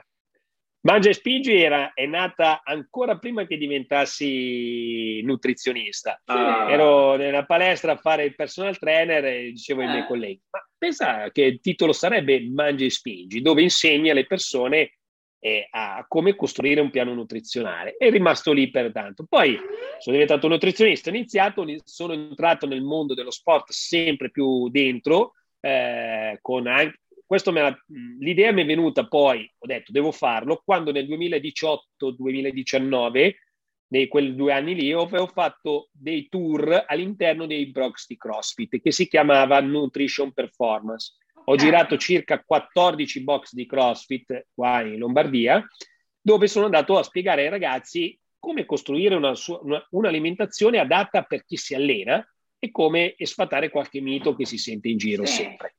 Mangia 0.82 1.10
e 1.10 1.14
Spingi 1.14 1.60
era, 1.60 1.92
è 1.92 2.06
nata 2.06 2.62
ancora 2.62 3.18
prima 3.18 3.44
che 3.46 3.56
diventassi 3.56 5.20
nutrizionista. 5.22 6.22
Ah. 6.26 6.70
Ero 6.70 7.16
nella 7.16 7.44
palestra 7.44 7.92
a 7.92 7.96
fare 7.96 8.22
il 8.22 8.36
personal 8.36 8.78
trainer 8.78 9.24
e 9.24 9.50
dicevo 9.50 9.80
ai 9.80 9.88
miei 9.88 10.02
eh. 10.02 10.06
colleghi, 10.06 10.40
ma 10.50 10.64
pensa 10.78 11.32
che 11.32 11.42
il 11.42 11.60
titolo 11.60 11.92
sarebbe 11.92 12.48
Mangia 12.48 12.84
e 12.84 12.90
Spingi, 12.90 13.42
dove 13.42 13.62
insegna 13.62 14.12
alle 14.12 14.26
persone 14.26 14.92
eh, 15.38 15.68
a 15.70 16.04
come 16.08 16.34
costruire 16.34 16.80
un 16.80 16.90
piano 16.90 17.14
nutrizionale. 17.14 17.96
È 17.96 18.10
rimasto 18.10 18.52
lì 18.52 18.70
per 18.70 18.92
tanto. 18.92 19.24
Poi 19.28 19.58
sono 19.98 20.16
diventato 20.16 20.48
nutrizionista, 20.48 21.10
ho 21.10 21.14
iniziato, 21.14 21.64
sono 21.84 22.12
entrato 22.12 22.66
nel 22.66 22.82
mondo 22.82 23.14
dello 23.14 23.30
sport 23.30 23.70
sempre 23.70 24.30
più 24.30 24.68
dentro, 24.68 25.32
eh, 25.60 26.38
con 26.40 26.66
anche, 26.66 27.00
questo 27.26 27.52
me 27.52 27.60
la, 27.60 27.76
l'idea 28.20 28.52
mi 28.52 28.62
è 28.62 28.66
venuta 28.66 29.08
poi, 29.08 29.50
ho 29.58 29.66
detto 29.66 29.90
devo 29.90 30.12
farlo, 30.12 30.62
quando 30.64 30.92
nel 30.92 31.08
2018-2019, 31.08 33.34
nei 33.88 34.08
quei 34.08 34.34
due 34.34 34.52
anni 34.52 34.74
lì, 34.74 34.92
ho, 34.92 35.08
fatto 35.26 35.88
dei 35.92 36.28
tour 36.28 36.84
all'interno 36.86 37.46
dei 37.46 37.70
Brox 37.70 38.06
di 38.06 38.16
CrossFit 38.16 38.80
che 38.80 38.92
si 38.92 39.08
chiamava 39.08 39.60
Nutrition 39.60 40.32
Performance 40.32 41.14
ho 41.48 41.56
girato 41.56 41.96
circa 41.96 42.42
14 42.42 43.22
box 43.22 43.52
di 43.52 43.66
CrossFit 43.66 44.48
qua 44.52 44.82
in 44.82 44.98
Lombardia, 44.98 45.64
dove 46.20 46.48
sono 46.48 46.64
andato 46.64 46.98
a 46.98 47.04
spiegare 47.04 47.42
ai 47.42 47.50
ragazzi 47.50 48.18
come 48.38 48.64
costruire 48.64 49.14
una 49.14 49.34
sua, 49.34 49.60
una, 49.62 49.84
un'alimentazione 49.90 50.78
adatta 50.78 51.22
per 51.22 51.44
chi 51.44 51.56
si 51.56 51.74
allena 51.74 52.26
e 52.58 52.70
come 52.70 53.14
sfatare 53.18 53.70
qualche 53.70 54.00
mito 54.00 54.34
che 54.34 54.44
si 54.44 54.58
sente 54.58 54.88
in 54.88 54.98
giro 54.98 55.24
sempre. 55.24 55.76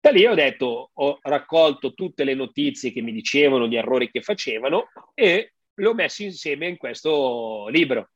Da 0.00 0.10
lì 0.10 0.24
ho 0.24 0.34
detto, 0.34 0.90
ho 0.92 1.18
raccolto 1.22 1.92
tutte 1.94 2.22
le 2.22 2.34
notizie 2.34 2.92
che 2.92 3.02
mi 3.02 3.12
dicevano, 3.12 3.66
gli 3.66 3.76
errori 3.76 4.08
che 4.08 4.22
facevano 4.22 4.88
e 5.14 5.54
le 5.74 5.86
ho 5.86 5.94
messe 5.94 6.22
insieme 6.22 6.68
in 6.68 6.76
questo 6.76 7.66
libro 7.68 8.10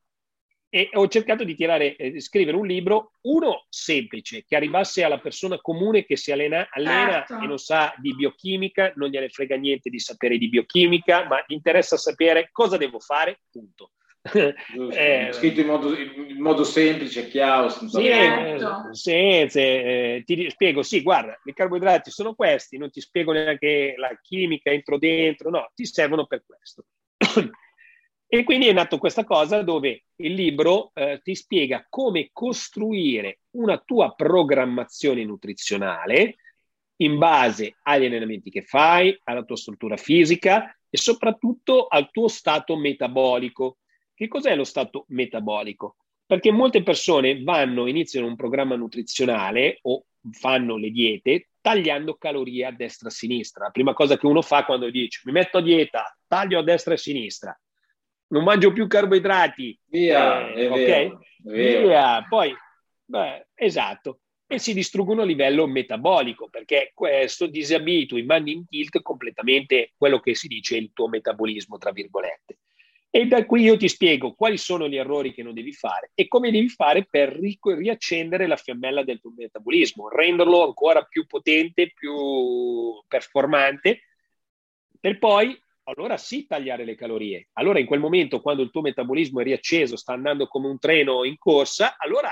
e 0.73 0.89
ho 0.93 1.05
cercato 1.09 1.43
di 1.43 1.53
tirare, 1.53 1.97
eh, 1.97 2.21
scrivere 2.21 2.55
un 2.55 2.65
libro, 2.65 3.11
uno 3.23 3.65
semplice, 3.67 4.45
che 4.47 4.55
arrivasse 4.55 5.03
alla 5.03 5.19
persona 5.19 5.59
comune 5.59 6.05
che 6.05 6.15
si 6.15 6.31
allena, 6.31 6.65
allena 6.71 7.25
certo. 7.27 7.43
e 7.43 7.45
non 7.45 7.57
sa 7.57 7.93
di 7.97 8.15
biochimica, 8.15 8.93
non 8.95 9.09
gliene 9.09 9.27
frega 9.27 9.57
niente 9.57 9.89
di 9.89 9.99
sapere 9.99 10.37
di 10.37 10.47
biochimica, 10.47 11.27
ma 11.27 11.43
gli 11.45 11.53
interessa 11.53 11.97
sapere 11.97 12.47
cosa 12.53 12.77
devo 12.77 13.01
fare, 13.01 13.41
punto. 13.51 13.91
eh, 14.93 15.29
scritto 15.33 15.59
in 15.59 15.67
modo, 15.67 15.93
in 15.93 16.39
modo, 16.41 16.63
semplice, 16.63 17.27
chiaro. 17.27 17.67
Senza 17.67 17.99
sì, 17.99 18.05
certo. 18.05 18.93
senza, 18.93 19.59
eh, 19.59 20.23
ti 20.25 20.49
spiego, 20.51 20.83
sì, 20.83 21.01
guarda, 21.01 21.37
i 21.43 21.53
carboidrati 21.53 22.11
sono 22.11 22.33
questi, 22.33 22.77
non 22.77 22.89
ti 22.89 23.01
spiego 23.01 23.33
neanche 23.33 23.95
la 23.97 24.17
chimica 24.21 24.69
entro 24.69 24.97
dentro, 24.97 25.49
no, 25.49 25.69
ti 25.75 25.85
servono 25.85 26.27
per 26.27 26.45
questo. 26.45 26.85
E 28.33 28.45
quindi 28.45 28.67
è 28.67 28.71
nato 28.71 28.97
questa 28.97 29.25
cosa 29.25 29.61
dove 29.61 30.05
il 30.15 30.33
libro 30.33 30.91
eh, 30.93 31.19
ti 31.21 31.35
spiega 31.35 31.85
come 31.89 32.29
costruire 32.31 33.39
una 33.57 33.77
tua 33.77 34.13
programmazione 34.15 35.25
nutrizionale 35.25 36.37
in 37.01 37.17
base 37.17 37.75
agli 37.83 38.05
allenamenti 38.05 38.49
che 38.49 38.61
fai, 38.61 39.19
alla 39.25 39.43
tua 39.43 39.57
struttura 39.57 39.97
fisica 39.97 40.73
e 40.89 40.97
soprattutto 40.97 41.87
al 41.87 42.09
tuo 42.09 42.29
stato 42.29 42.77
metabolico. 42.77 43.79
Che 44.13 44.29
cos'è 44.29 44.55
lo 44.55 44.63
stato 44.63 45.03
metabolico? 45.09 45.97
Perché 46.25 46.51
molte 46.51 46.83
persone 46.83 47.43
vanno, 47.43 47.85
iniziano 47.85 48.27
un 48.27 48.37
programma 48.37 48.77
nutrizionale 48.77 49.79
o 49.81 50.05
fanno 50.31 50.77
le 50.77 50.89
diete, 50.89 51.49
tagliando 51.59 52.15
calorie 52.15 52.65
a 52.65 52.71
destra 52.71 53.09
e 53.09 53.11
a 53.11 53.13
sinistra. 53.13 53.65
La 53.65 53.71
prima 53.71 53.91
cosa 53.91 54.17
che 54.17 54.25
uno 54.25 54.41
fa 54.41 54.63
quando 54.63 54.89
dice 54.89 55.19
mi 55.25 55.33
metto 55.33 55.57
a 55.57 55.61
dieta, 55.61 56.17
taglio 56.27 56.59
a 56.59 56.63
destra 56.63 56.93
e 56.93 56.95
a 56.95 56.99
sinistra, 56.99 57.59
non 58.31 58.43
mangio 58.43 58.71
più 58.71 58.87
carboidrati, 58.87 59.77
via, 59.87 60.51
eh, 60.51 60.67
ok? 60.67 61.17
Via. 61.43 62.25
Poi, 62.27 62.53
beh, 63.05 63.47
esatto, 63.53 64.21
e 64.47 64.57
si 64.57 64.73
distruggono 64.73 65.21
a 65.21 65.25
livello 65.25 65.67
metabolico 65.67 66.49
perché 66.49 66.91
questo 66.93 67.47
disabitua, 67.47 68.21
mandi 68.23 68.51
in 68.51 68.65
tilt 68.65 69.01
completamente 69.01 69.93
quello 69.97 70.19
che 70.19 70.35
si 70.35 70.47
dice 70.47 70.77
il 70.77 70.91
tuo 70.93 71.07
metabolismo, 71.07 71.77
tra 71.77 71.91
virgolette. 71.91 72.59
E 73.09 73.27
da 73.27 73.45
qui 73.45 73.63
io 73.63 73.75
ti 73.75 73.89
spiego 73.89 74.33
quali 74.33 74.57
sono 74.57 74.87
gli 74.87 74.95
errori 74.95 75.33
che 75.33 75.43
non 75.43 75.53
devi 75.53 75.73
fare 75.73 76.11
e 76.13 76.29
come 76.29 76.49
devi 76.49 76.69
fare 76.69 77.05
per 77.09 77.37
riaccendere 77.37 78.47
la 78.47 78.55
fiammella 78.55 79.03
del 79.03 79.19
tuo 79.19 79.33
metabolismo, 79.35 80.07
renderlo 80.07 80.63
ancora 80.63 81.03
più 81.03 81.25
potente, 81.25 81.91
più 81.93 82.13
performante, 83.09 84.03
per 84.97 85.19
poi 85.19 85.61
allora 85.83 86.17
sì 86.17 86.45
tagliare 86.45 86.85
le 86.85 86.95
calorie. 86.95 87.49
Allora 87.53 87.79
in 87.79 87.85
quel 87.85 87.99
momento, 87.99 88.41
quando 88.41 88.61
il 88.61 88.69
tuo 88.69 88.81
metabolismo 88.81 89.39
è 89.39 89.43
riacceso, 89.43 89.95
sta 89.95 90.13
andando 90.13 90.47
come 90.47 90.67
un 90.67 90.79
treno 90.79 91.23
in 91.23 91.37
corsa, 91.37 91.95
allora 91.97 92.31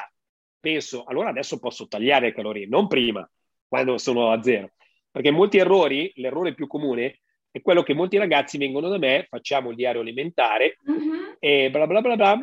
penso, 0.60 1.04
allora 1.04 1.30
adesso 1.30 1.60
posso 1.60 1.88
tagliare 1.88 2.28
le 2.28 2.34
calorie, 2.34 2.68
non 2.68 2.88
prima, 2.88 3.28
quando 3.68 3.98
sono 3.98 4.32
a 4.32 4.42
zero. 4.42 4.74
Perché 5.12 5.32
molti 5.32 5.58
errori, 5.58 6.12
l'errore 6.16 6.54
più 6.54 6.68
comune 6.68 7.22
è 7.52 7.62
quello 7.62 7.82
che 7.82 7.94
molti 7.94 8.18
ragazzi 8.18 8.58
vengono 8.58 8.90
da 8.90 8.98
me, 8.98 9.26
facciamo 9.28 9.72
il 9.72 9.76
diario 9.76 10.02
alimentare 10.02 10.78
mm-hmm. 10.90 11.32
e 11.40 11.70
bla 11.72 11.88
bla 11.88 12.02
bla 12.02 12.16
bla, 12.16 12.40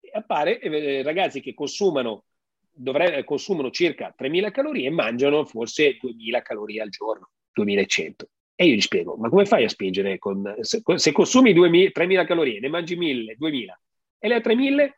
e 0.00 0.10
appare 0.12 0.60
eh, 0.60 1.02
ragazzi 1.02 1.40
che 1.40 1.54
consumano, 1.54 2.26
dovre, 2.70 3.24
consumano 3.24 3.70
circa 3.70 4.14
3.000 4.16 4.50
calorie 4.52 4.86
e 4.86 4.90
mangiano 4.90 5.44
forse 5.44 5.96
2.000 6.00 6.42
calorie 6.42 6.82
al 6.82 6.90
giorno, 6.90 7.30
2.100. 7.58 8.12
E 8.56 8.66
io 8.66 8.74
gli 8.74 8.80
spiego, 8.80 9.16
ma 9.16 9.28
come 9.28 9.46
fai 9.46 9.64
a 9.64 9.68
spingere? 9.68 10.18
Con, 10.18 10.56
se, 10.60 10.82
se 10.94 11.12
consumi 11.12 11.52
2.000, 11.52 11.90
3.000 11.92 12.26
calorie, 12.26 12.60
ne 12.60 12.68
mangi 12.68 12.96
1.000, 12.96 13.36
2.000 13.38 13.78
e 14.18 14.28
le 14.28 14.34
altre 14.34 14.54
1.000, 14.54 14.90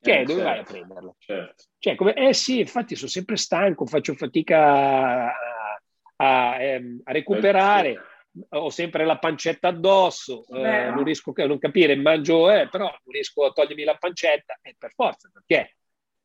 che 0.00 0.20
eh, 0.20 0.24
dove 0.24 0.40
certo, 0.40 0.42
vai 0.42 0.58
a 0.58 0.62
prenderle? 0.62 1.14
Certo. 1.18 1.64
Cioè, 1.78 1.94
come, 1.94 2.14
eh 2.14 2.34
sì, 2.34 2.58
infatti 2.58 2.96
sono 2.96 3.10
sempre 3.10 3.36
stanco, 3.36 3.86
faccio 3.86 4.14
fatica 4.14 5.28
a, 5.28 5.32
a, 6.16 6.62
ehm, 6.62 7.00
a 7.04 7.12
recuperare 7.12 8.00
ho 8.50 8.70
sempre 8.70 9.04
la 9.04 9.18
pancetta 9.18 9.68
addosso, 9.68 10.44
eh, 10.48 10.90
non 10.90 11.04
riesco 11.04 11.32
a 11.36 11.46
non 11.46 11.58
capire, 11.58 11.94
mangio, 11.94 12.50
eh, 12.50 12.68
però 12.68 12.86
non 12.86 13.12
riesco 13.12 13.44
a 13.44 13.52
togliermi 13.52 13.84
la 13.84 13.96
pancetta, 13.96 14.58
e 14.60 14.74
per 14.76 14.92
forza, 14.92 15.30
perché 15.32 15.76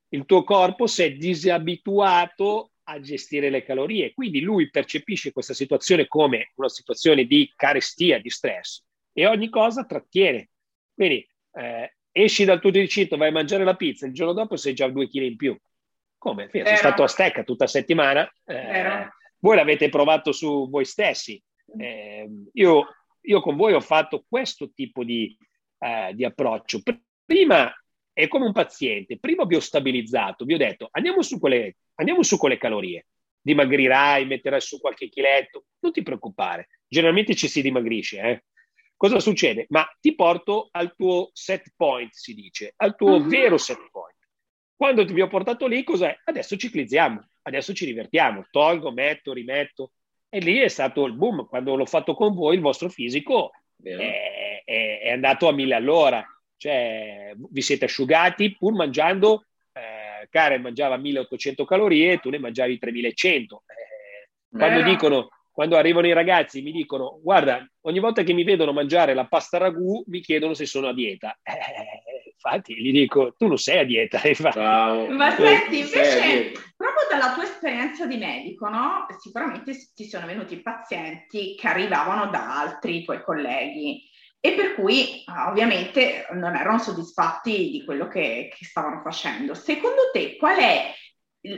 il 0.10 0.26
tuo 0.26 0.44
corpo 0.44 0.88
si 0.88 1.04
è 1.04 1.12
disabituato 1.12 2.72
a 2.92 3.00
gestire 3.00 3.50
le 3.50 3.64
calorie, 3.64 4.14
quindi 4.14 4.42
lui 4.42 4.70
percepisce 4.70 5.32
questa 5.32 5.54
situazione 5.54 6.08
come 6.08 6.52
una 6.56 6.70
situazione 6.70 7.26
di 7.26 7.52
carestia, 7.56 8.20
di 8.20 8.30
stress, 8.30 8.84
e 9.14 9.28
ogni 9.28 9.50
cosa 9.50 9.86
trattiene. 9.86 10.50
Quindi 10.94 11.28
eh, 11.54 11.96
esci 12.12 12.46
dal 12.46 12.60
tuo 12.60 12.72
recinto, 12.72 13.18
vai 13.18 13.30
a 13.30 13.32
mangiare 13.34 13.64
la 13.64 13.76
pizza, 13.76 14.06
il 14.06 14.14
giorno 14.14 14.34
dopo 14.34 14.56
sei 14.56 14.74
già 14.74 14.88
due 14.90 15.08
chili 15.08 15.28
in 15.28 15.36
più. 15.36 15.58
Come? 16.18 16.50
Sei 16.52 16.76
stato 16.76 17.04
a 17.04 17.08
stecca 17.08 17.44
tutta 17.44 17.64
la 17.64 17.70
settimana? 17.70 18.30
Eh, 18.44 19.08
voi 19.40 19.56
l'avete 19.56 19.88
provato 19.88 20.34
su 20.34 20.70
voi 20.70 20.84
stessi 20.84 21.42
eh, 21.78 22.30
io, 22.54 22.86
io, 23.22 23.42
con 23.42 23.56
voi 23.56 23.74
ho 23.74 23.82
fatto 23.82 24.26
questo 24.28 24.72
tipo 24.72 25.04
di, 25.04 25.36
eh, 25.80 26.12
di 26.14 26.26
approccio. 26.26 26.82
Prima 27.26 27.72
è 28.20 28.28
come 28.28 28.48
un 28.48 28.52
paziente, 28.52 29.18
prima 29.18 29.46
vi 29.46 29.56
ho 29.56 29.62
stabilizzato, 29.62 30.44
vi 30.44 30.54
ho 30.54 30.58
detto 30.58 30.90
andiamo 30.92 31.22
su 31.22 31.40
quelle, 31.40 31.78
andiamo 31.96 32.22
su 32.22 32.38
quelle 32.38 32.58
calorie, 32.58 33.06
dimagrirai, 33.40 34.26
metterai 34.26 34.60
su 34.60 34.82
qualche 34.82 35.08
chiletto, 35.08 35.68
non 35.80 35.94
ti 35.94 36.04
preoccupare, 36.04 36.68
generalmente 36.86 37.34
ci 37.34 37.48
si 37.48 37.62
dimagrisce. 37.62 38.20
Eh? 38.20 38.44
Cosa 38.98 39.22
succede? 39.22 39.68
Ma 39.70 39.88
ti 40.02 40.16
porto 40.16 40.68
al 40.72 40.94
tuo 40.98 41.30
set 41.32 41.72
point, 41.78 42.12
si 42.12 42.34
dice, 42.34 42.74
al 42.76 42.98
tuo 42.98 43.16
uh-huh. 43.16 43.28
vero 43.28 43.58
set 43.58 43.90
point. 43.90 44.18
Quando 44.76 45.06
ti 45.06 45.14
vi 45.14 45.22
ho 45.22 45.28
portato 45.28 45.66
lì, 45.66 45.86
cos'è? 45.86 46.14
Adesso 46.26 46.58
ciclizziamo, 46.58 47.26
adesso 47.44 47.74
ci 47.74 47.86
divertiamo, 47.86 48.48
tolgo, 48.52 48.92
metto, 48.92 49.32
rimetto. 49.32 49.94
E 50.28 50.40
lì 50.40 50.58
è 50.58 50.68
stato 50.68 51.06
il 51.06 51.14
boom. 51.14 51.48
Quando 51.48 51.76
l'ho 51.76 51.86
fatto 51.86 52.14
con 52.14 52.34
voi, 52.34 52.56
il 52.56 52.62
vostro 52.62 52.90
fisico 52.90 53.52
è, 53.82 54.62
è, 54.66 55.00
è, 55.04 55.12
andato 55.12 55.48
a 55.48 55.54
mille 55.54 55.76
all'ora. 55.76 56.22
Cioè, 56.60 57.32
vi 57.36 57.62
siete 57.62 57.86
asciugati 57.86 58.56
pur 58.58 58.74
mangiando. 58.74 59.46
Eh, 59.72 60.28
Karen 60.30 60.62
mangiava 60.62 60.98
1800 60.98 61.64
calorie, 61.64 62.20
tu 62.20 62.30
ne 62.30 62.38
mangiavi 62.38 62.78
3100. 62.78 63.64
Eh, 63.66 64.58
quando 64.58 64.82
dicono 64.82 65.30
quando 65.60 65.76
arrivano 65.76 66.08
i 66.08 66.14
ragazzi 66.14 66.62
mi 66.62 66.72
dicono 66.72 67.20
guarda 67.22 67.70
ogni 67.82 68.00
volta 68.00 68.24
che 68.24 68.32
mi 68.32 68.46
vedono 68.46 68.72
mangiare 68.72 69.14
la 69.14 69.28
pasta 69.28 69.58
ragù 69.58 70.02
mi 70.08 70.22
chiedono 70.22 70.54
se 70.54 70.66
sono 70.66 70.88
a 70.88 70.94
dieta 70.94 71.38
eh, 71.44 72.32
infatti 72.32 72.76
gli 72.82 72.94
dico 72.94 73.36
tu 73.38 73.48
non 73.48 73.58
sei 73.58 73.80
a 73.80 73.84
dieta 73.84 74.22
ma 75.10 75.36
senti 75.36 75.80
invece 75.80 76.52
proprio 76.78 77.08
dalla 77.10 77.34
tua 77.34 77.44
esperienza 77.44 78.06
di 78.06 78.16
medico 78.16 78.70
no? 78.70 79.06
sicuramente 79.20 79.74
ti 79.94 80.06
sono 80.06 80.26
venuti 80.26 80.62
pazienti 80.62 81.56
che 81.56 81.68
arrivavano 81.68 82.28
da 82.28 82.62
altri 82.62 83.04
tuoi 83.04 83.22
colleghi 83.22 84.09
e 84.42 84.54
per 84.54 84.76
cui 84.76 85.24
ovviamente 85.48 86.28
non 86.32 86.56
erano 86.56 86.80
soddisfatti 86.80 87.72
di 87.72 87.84
quello 87.84 88.08
che, 88.08 88.54
che 88.56 88.66
stavano 88.66 89.02
facendo 89.02 89.54
secondo 89.54 90.10
te 90.14 90.38
qual 90.38 90.58
è 90.58 90.94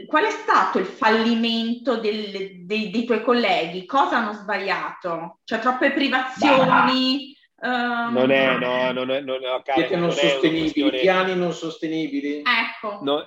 qual 0.06 0.26
è 0.26 0.30
stato 0.30 0.78
il 0.78 0.86
fallimento 0.86 1.98
del, 1.98 2.66
dei, 2.66 2.92
dei, 2.92 3.04
tuoi 3.04 3.24
colleghi? 3.24 3.86
Cosa 3.86 4.18
hanno 4.18 4.34
sbagliato? 4.34 5.40
Cioè 5.44 5.60
troppe 5.60 5.92
privazioni? 5.92 7.36
Um... 7.56 8.14
Non 8.14 8.32
è, 8.32 8.58
no, 8.58 8.92
non 8.92 9.10
è, 9.10 9.22
non 9.22 9.44
è, 9.44 9.62
cara, 9.64 9.98
non 9.98 10.12
sostenibili, 10.12 11.00
piani 11.00 11.36
non 11.36 11.52
sostenibili. 11.54 12.44
Ecco. 12.44 13.00
No, 13.02 13.26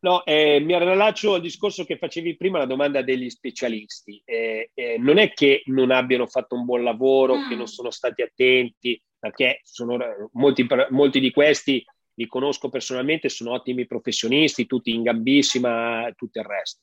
no 0.00 0.24
eh, 0.24 0.60
mi 0.60 0.78
rilaccio 0.78 1.34
al 1.34 1.40
discorso 1.40 1.84
che 1.84 1.98
facevi 1.98 2.36
prima, 2.36 2.58
la 2.58 2.66
domanda 2.66 3.02
degli 3.02 3.30
specialisti. 3.30 4.20
Eh, 4.24 4.70
eh, 4.74 4.98
non 4.98 5.18
è 5.18 5.32
che 5.32 5.62
non 5.66 5.90
abbiano 5.90 6.26
fatto 6.26 6.54
un 6.54 6.64
buon 6.64 6.82
lavoro, 6.82 7.36
mm. 7.36 7.48
che 7.48 7.54
non 7.54 7.66
sono 7.66 7.90
stati 7.90 8.22
attenti, 8.22 9.00
perché 9.18 9.60
sono, 9.62 9.98
molti, 10.32 10.66
molti 10.90 11.20
di 11.20 11.30
questi 11.30 11.84
li 12.16 12.26
conosco 12.26 12.68
personalmente, 12.68 13.28
sono 13.28 13.52
ottimi 13.52 13.86
professionisti, 13.86 14.66
tutti 14.66 14.90
in 14.90 15.02
gambissima, 15.02 16.10
tutto 16.16 16.38
il 16.38 16.46
resto. 16.46 16.82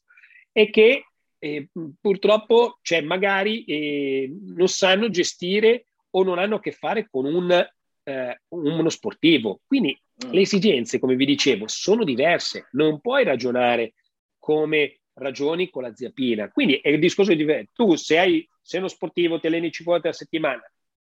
E 0.52 0.70
che 0.70 1.06
eh, 1.40 1.70
purtroppo 2.00 2.80
cioè, 2.82 3.02
magari 3.02 3.64
eh, 3.66 4.32
non 4.56 4.68
sanno 4.68 5.10
gestire 5.10 5.88
o 6.12 6.24
non 6.24 6.38
hanno 6.38 6.56
a 6.56 6.60
che 6.60 6.72
fare 6.72 7.08
con 7.10 7.26
un, 7.26 7.52
eh, 7.52 8.42
uno 8.50 8.90
sportivo. 8.90 9.62
Quindi. 9.66 9.98
Le 10.32 10.42
esigenze, 10.42 11.00
come 11.00 11.16
vi 11.16 11.26
dicevo, 11.26 11.68
sono 11.68 12.04
diverse. 12.04 12.68
Non 12.72 13.00
puoi 13.00 13.24
ragionare 13.24 13.94
come 14.38 15.00
ragioni 15.14 15.70
con 15.70 15.84
la 15.84 15.96
ziapina. 15.96 16.52
Quindi 16.52 16.76
è 16.76 16.90
il 16.90 17.00
discorso 17.00 17.34
di 17.34 17.46
tu 17.74 17.96
se 17.96 18.18
hai, 18.18 18.48
sei 18.62 18.80
uno 18.80 18.90
sportivo, 18.90 19.40
ti 19.40 19.48
alleni 19.48 19.72
5 19.72 19.94
volte 19.94 20.08
a 20.10 20.14
settimana, 20.14 20.62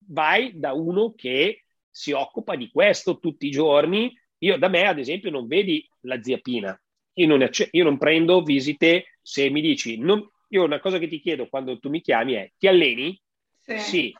vai 0.07 0.51
da 0.57 0.73
uno 0.73 1.13
che 1.15 1.63
si 1.89 2.11
occupa 2.11 2.55
di 2.55 2.69
questo 2.69 3.19
tutti 3.19 3.47
i 3.47 3.51
giorni. 3.51 4.13
Io 4.39 4.57
da 4.57 4.67
me, 4.67 4.85
ad 4.85 4.99
esempio, 4.99 5.31
non 5.31 5.47
vedi 5.47 5.87
la 6.01 6.21
ziapina. 6.21 6.79
Io 7.13 7.27
non, 7.27 7.41
acc- 7.41 7.69
io 7.71 7.83
non 7.83 7.97
prendo 7.97 8.43
visite 8.43 9.17
se 9.21 9.49
mi 9.49 9.61
dici. 9.61 9.97
Non, 9.97 10.29
io 10.49 10.63
una 10.63 10.79
cosa 10.79 10.97
che 10.97 11.07
ti 11.07 11.21
chiedo 11.21 11.47
quando 11.47 11.79
tu 11.79 11.89
mi 11.89 12.01
chiami 12.01 12.33
è: 12.33 12.51
ti 12.57 12.67
alleni? 12.67 13.19
Sì. 13.61 13.79
sì. 13.79 14.17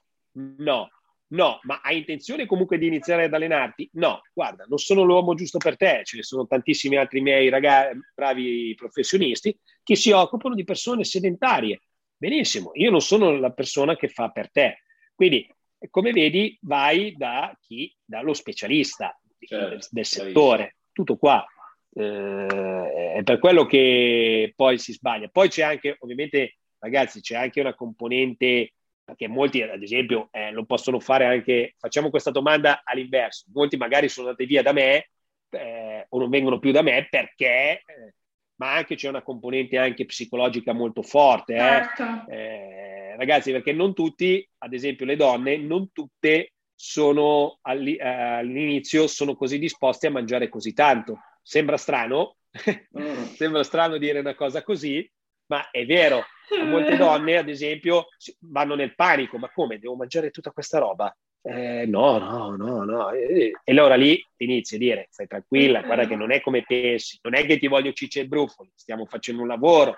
No. 0.58 0.90
No, 1.36 1.60
ma 1.64 1.82
hai 1.84 1.98
intenzione 1.98 2.46
comunque 2.46 2.78
di 2.78 2.88
iniziare 2.88 3.26
ad 3.26 3.34
allenarti? 3.34 3.90
No, 3.94 4.22
guarda, 4.34 4.66
non 4.70 4.78
sono 4.78 5.04
l'uomo 5.04 5.34
giusto 5.34 5.58
per 5.58 5.76
te, 5.76 6.02
ce 6.06 6.16
ne 6.16 6.24
sono 6.24 6.48
tantissimi 6.48 6.96
altri 6.96 7.20
miei 7.20 7.50
ragazzi, 7.50 8.00
bravi 8.16 8.74
professionisti 8.74 9.58
che 9.84 9.98
si 9.98 10.12
occupano 10.12 10.56
di 10.56 10.64
persone 10.64 11.04
sedentarie. 11.04 11.82
Benissimo, 12.16 12.72
io 12.76 12.90
non 12.90 13.02
sono 13.02 13.38
la 13.38 13.52
persona 13.52 13.98
che 13.98 14.08
fa 14.08 14.30
per 14.30 14.50
te. 14.50 14.84
Quindi 15.14 15.46
come 15.90 16.14
vedi, 16.14 16.58
vai 16.62 17.14
da 17.18 17.54
chi, 17.62 17.94
dallo 18.04 18.34
specialista 18.34 19.20
certo, 19.40 19.70
del, 19.70 19.86
del 19.90 20.06
settore, 20.06 20.78
tutto 20.94 21.18
qua. 21.18 21.46
Eh, 21.94 23.14
è 23.16 23.24
per 23.24 23.40
quello 23.40 23.66
che 23.66 24.54
poi 24.56 24.78
si 24.78 24.94
sbaglia. 24.94 25.28
Poi 25.28 25.50
c'è 25.50 25.64
anche, 25.64 25.98
ovviamente, 26.00 26.60
ragazzi, 26.80 27.20
c'è 27.20 27.36
anche 27.36 27.60
una 27.60 27.76
componente 27.76 28.75
perché 29.06 29.28
molti, 29.28 29.62
ad 29.62 29.82
esempio, 29.82 30.30
eh, 30.32 30.52
lo 30.52 30.66
possono 30.66 31.00
fare 31.00 31.26
anche. 31.26 31.76
Facciamo 31.78 32.10
questa 32.10 32.32
domanda 32.32 32.82
all'inverso. 32.84 33.46
Molti 33.54 33.78
magari 33.78 34.10
sono 34.10 34.28
andati 34.28 34.46
via 34.46 34.64
da 34.64 34.74
me 34.74 35.10
eh, 35.52 36.06
o 36.10 36.20
non 36.20 36.30
vengono 36.30 36.58
più 36.58 36.72
da 36.72 36.82
me 36.82 37.08
perché, 37.10 37.84
eh, 37.86 38.14
ma 38.56 38.74
anche 38.74 38.96
c'è 38.96 39.08
una 39.08 39.22
componente 39.22 39.78
anche 39.78 40.06
psicologica 40.06 40.74
molto 40.74 41.04
forte. 41.04 41.54
Eh. 41.54 41.60
Certo. 41.60 42.32
Eh, 42.32 43.16
ragazzi, 43.16 43.52
perché 43.52 43.72
non 43.72 43.94
tutti, 43.94 44.46
ad 44.58 44.74
esempio 44.74 45.06
le 45.06 45.16
donne, 45.16 45.58
non 45.58 45.92
tutte 45.92 46.54
sono 46.74 47.60
all'inizio 47.62 49.08
sono 49.08 49.36
così 49.36 49.58
disposte 49.58 50.08
a 50.08 50.12
mangiare 50.12 50.50
così 50.50 50.74
tanto. 50.74 51.20
Sembra 51.44 51.78
strano, 51.78 52.38
mm. 53.00 53.24
sembra 53.36 53.64
strano 53.64 53.98
dire 53.98 54.20
una 54.20 54.36
cosa 54.36 54.64
così, 54.64 55.08
ma 55.48 55.70
è 55.70 55.86
vero, 55.86 56.24
molte 56.66 56.96
donne, 56.98 57.38
ad 57.38 57.50
esempio, 57.50 58.08
vanno 58.40 58.76
nel 58.76 58.96
panico, 58.96 59.38
ma 59.38 59.50
come, 59.52 59.80
devo 59.80 59.96
mangiare 59.96 60.32
tutta 60.32 60.52
questa 60.52 60.80
roba? 60.80 61.16
Eh, 61.48 61.86
no, 61.86 62.18
no, 62.18 62.56
no, 62.56 62.84
no. 62.84 63.12
E 63.12 63.52
allora 63.66 63.96
lì 63.96 64.16
ti 64.36 64.46
inizi 64.46 64.76
a 64.76 64.80
dire, 64.80 65.08
stai 65.12 65.28
tranquilla, 65.28 65.82
guarda 65.82 66.08
che 66.08 66.16
non 66.16 66.32
è 66.32 66.42
come 66.42 66.64
pensi, 66.64 67.20
non 67.22 67.36
è 67.36 67.46
che 67.46 67.60
ti 67.60 67.68
voglio 67.68 67.94
cicce 67.94 68.22
e 68.22 68.28
brufoli, 68.28 68.72
stiamo 68.74 69.06
facendo 69.06 69.44
un 69.44 69.48
lavoro, 69.48 69.96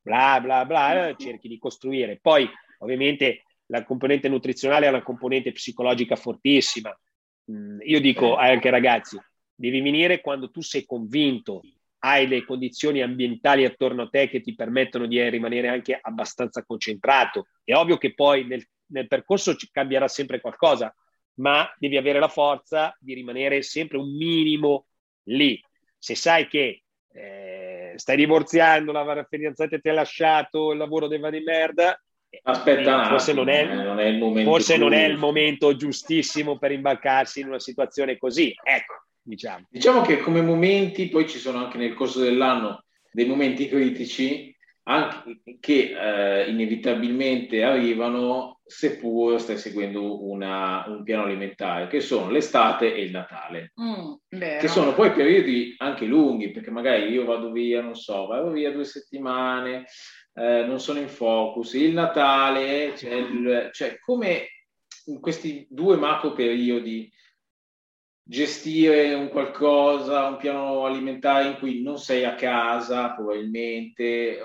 bla 0.00 0.40
bla 0.40 0.64
bla, 0.64 1.14
cerchi 1.16 1.46
di 1.46 1.58
costruire. 1.58 2.18
Poi, 2.20 2.48
ovviamente, 2.78 3.44
la 3.66 3.84
componente 3.84 4.28
nutrizionale 4.28 4.86
è 4.86 4.88
una 4.88 5.02
componente 5.02 5.52
psicologica 5.52 6.16
fortissima. 6.16 6.96
Mm, 7.52 7.78
io 7.82 8.00
dico 8.00 8.34
anche 8.34 8.68
ragazzi, 8.68 9.16
devi 9.54 9.80
venire 9.80 10.20
quando 10.20 10.50
tu 10.50 10.62
sei 10.62 10.84
convinto, 10.84 11.60
hai 12.00 12.28
le 12.28 12.44
condizioni 12.44 13.02
ambientali 13.02 13.64
attorno 13.64 14.02
a 14.02 14.08
te 14.08 14.28
che 14.28 14.40
ti 14.40 14.54
permettono 14.54 15.06
di 15.06 15.20
rimanere 15.28 15.68
anche 15.68 15.98
abbastanza 16.00 16.64
concentrato. 16.64 17.48
È 17.64 17.74
ovvio 17.74 17.96
che 17.96 18.14
poi 18.14 18.46
nel, 18.46 18.66
nel 18.86 19.06
percorso 19.06 19.56
cambierà 19.70 20.08
sempre 20.08 20.40
qualcosa, 20.40 20.94
ma 21.34 21.68
devi 21.78 21.96
avere 21.96 22.18
la 22.18 22.28
forza 22.28 22.96
di 23.00 23.14
rimanere 23.14 23.62
sempre 23.62 23.98
un 23.98 24.14
minimo 24.16 24.86
lì. 25.24 25.60
Se 25.98 26.14
sai 26.14 26.46
che 26.46 26.82
eh, 27.12 27.92
stai 27.96 28.16
divorziando, 28.16 28.92
la 28.92 29.26
fidanzata 29.28 29.78
ti 29.78 29.88
ha 29.88 29.92
lasciato, 29.92 30.72
il 30.72 30.78
lavoro 30.78 31.08
deve 31.08 31.30
di 31.30 31.40
merda, 31.40 32.00
Aspetta, 32.42 33.08
forse, 33.08 33.32
non 33.32 33.48
è, 33.48 33.64
non 33.64 33.98
è, 33.98 34.04
il 34.04 34.18
momento, 34.18 34.50
forse 34.50 34.76
non 34.76 34.92
è 34.92 35.04
il 35.04 35.16
momento 35.16 35.74
giustissimo 35.74 36.58
per 36.58 36.72
imbarcarsi 36.72 37.40
in 37.40 37.48
una 37.48 37.58
situazione 37.58 38.18
così. 38.18 38.54
Ecco, 38.62 39.07
diciamo. 39.28 39.66
Diciamo 39.68 40.00
che 40.00 40.18
come 40.18 40.40
momenti, 40.40 41.08
poi 41.08 41.28
ci 41.28 41.38
sono 41.38 41.58
anche 41.58 41.78
nel 41.78 41.94
corso 41.94 42.20
dell'anno 42.20 42.84
dei 43.12 43.26
momenti 43.26 43.68
critici 43.68 44.54
anche, 44.84 45.40
che 45.60 45.94
eh, 45.94 46.48
inevitabilmente 46.50 47.62
arrivano 47.62 48.60
seppur 48.64 49.38
stai 49.38 49.58
seguendo 49.58 50.26
una, 50.26 50.84
un 50.88 51.02
piano 51.02 51.24
alimentare, 51.24 51.88
che 51.88 52.00
sono 52.00 52.30
l'estate 52.30 52.94
e 52.94 53.02
il 53.02 53.10
Natale, 53.10 53.72
mm, 53.80 54.38
che 54.58 54.68
sono 54.68 54.94
poi 54.94 55.12
periodi 55.12 55.74
anche 55.78 56.06
lunghi, 56.06 56.50
perché 56.50 56.70
magari 56.70 57.10
io 57.10 57.26
vado 57.26 57.50
via, 57.50 57.82
non 57.82 57.94
so, 57.94 58.26
vado 58.26 58.50
via 58.50 58.72
due 58.72 58.84
settimane, 58.84 59.84
eh, 60.34 60.64
non 60.64 60.80
sono 60.80 61.00
in 61.00 61.08
focus, 61.08 61.74
il 61.74 61.92
Natale, 61.92 62.94
cioè, 62.96 63.12
il, 63.12 63.68
cioè 63.72 63.98
come 63.98 64.48
in 65.06 65.20
questi 65.20 65.66
due 65.68 65.96
macro 65.96 66.32
periodi 66.32 67.10
gestire 68.30 69.14
un 69.14 69.30
qualcosa, 69.30 70.26
un 70.26 70.36
piano 70.36 70.84
alimentare 70.84 71.48
in 71.48 71.56
cui 71.56 71.82
non 71.82 71.98
sei 71.98 72.24
a 72.24 72.34
casa 72.34 73.14
probabilmente, 73.14 74.38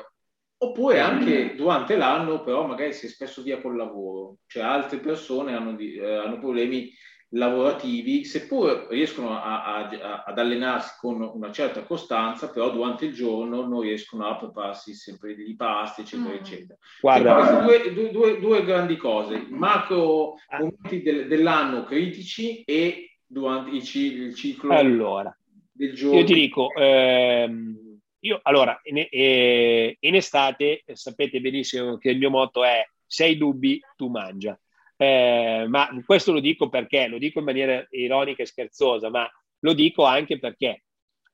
oppure 0.57 1.01
anche 1.01 1.53
durante 1.55 1.97
l'anno 1.97 2.43
però 2.43 2.65
magari 2.65 2.93
sei 2.93 3.09
spesso 3.09 3.41
via 3.41 3.59
col 3.59 3.75
lavoro, 3.75 4.37
cioè 4.47 4.63
altre 4.63 4.99
persone 4.99 5.53
hanno, 5.53 5.75
di, 5.75 5.95
eh, 5.95 6.15
hanno 6.15 6.39
problemi 6.39 6.89
lavorativi, 7.35 8.23
seppur 8.23 8.87
riescono 8.89 9.37
a, 9.41 9.63
a, 9.63 10.23
ad 10.27 10.39
allenarsi 10.39 10.93
con 11.01 11.21
una 11.21 11.51
certa 11.51 11.83
costanza, 11.83 12.49
però 12.51 12.71
durante 12.71 13.05
il 13.05 13.13
giorno 13.13 13.65
non 13.65 13.81
riescono 13.81 14.27
a 14.27 14.37
prepararsi 14.37 14.93
sempre 14.93 15.35
dei 15.35 15.55
pasti, 15.57 16.01
eccetera, 16.01 16.29
mm. 16.29 16.35
eccetera. 16.35 16.77
Guarda, 17.01 17.63
due, 17.63 17.91
due, 17.91 18.11
due, 18.11 18.39
due, 18.39 18.63
grandi 18.63 18.95
cose, 18.95 19.45
macro 19.49 20.35
ah. 20.47 20.59
momenti 20.59 21.01
del, 21.01 21.27
dell'anno 21.27 21.83
critici 21.83 22.61
e 22.61 23.12
durante 23.33 23.71
il, 23.71 23.83
il 23.95 24.35
ciclo 24.35 24.71
allora, 24.71 25.35
del 25.71 25.93
giorno. 25.93 26.19
Io 26.19 26.25
ti 26.25 26.33
dico, 26.33 26.73
ehm, 26.73 27.99
io 28.19 28.39
allora, 28.43 28.79
in, 28.83 29.05
eh, 29.09 29.97
in 29.99 30.15
estate 30.15 30.83
sapete 30.93 31.41
benissimo 31.41 31.97
che 31.97 32.11
il 32.11 32.19
mio 32.19 32.29
motto 32.29 32.63
è 32.63 32.85
sei 33.05 33.35
dubbi, 33.35 33.81
tu 33.97 34.07
mangia. 34.07 34.57
Eh, 34.95 35.65
ma 35.67 35.89
questo 36.05 36.31
lo 36.31 36.39
dico 36.39 36.69
perché, 36.69 37.07
lo 37.07 37.17
dico 37.17 37.39
in 37.39 37.45
maniera 37.45 37.85
ironica 37.89 38.43
e 38.43 38.45
scherzosa, 38.45 39.09
ma 39.09 39.29
lo 39.59 39.73
dico 39.73 40.03
anche 40.03 40.39
perché 40.39 40.83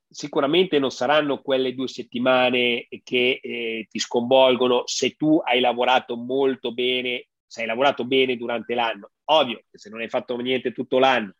sicuramente 0.10 0.80
non 0.80 0.90
saranno 0.90 1.42
quelle 1.42 1.76
due 1.76 1.88
settimane 1.88 2.88
che 3.04 3.40
eh, 3.42 3.88
ti 3.90 4.00
sconvolgono 4.00 4.84
se 4.86 5.12
tu 5.12 5.40
hai 5.44 5.60
lavorato 5.60 6.16
molto 6.16 6.74
bene, 6.74 7.28
se 7.46 7.62
hai 7.62 7.68
lavorato 7.68 8.06
bene 8.06 8.38
durante 8.38 8.74
l'anno. 8.74 9.12
Ovvio 9.26 9.62
che 9.70 9.78
se 9.78 9.90
non 9.90 10.00
hai 10.00 10.10
fatto 10.10 10.36
niente 10.38 10.72
tutto 10.72 10.98
l'anno, 10.98 11.36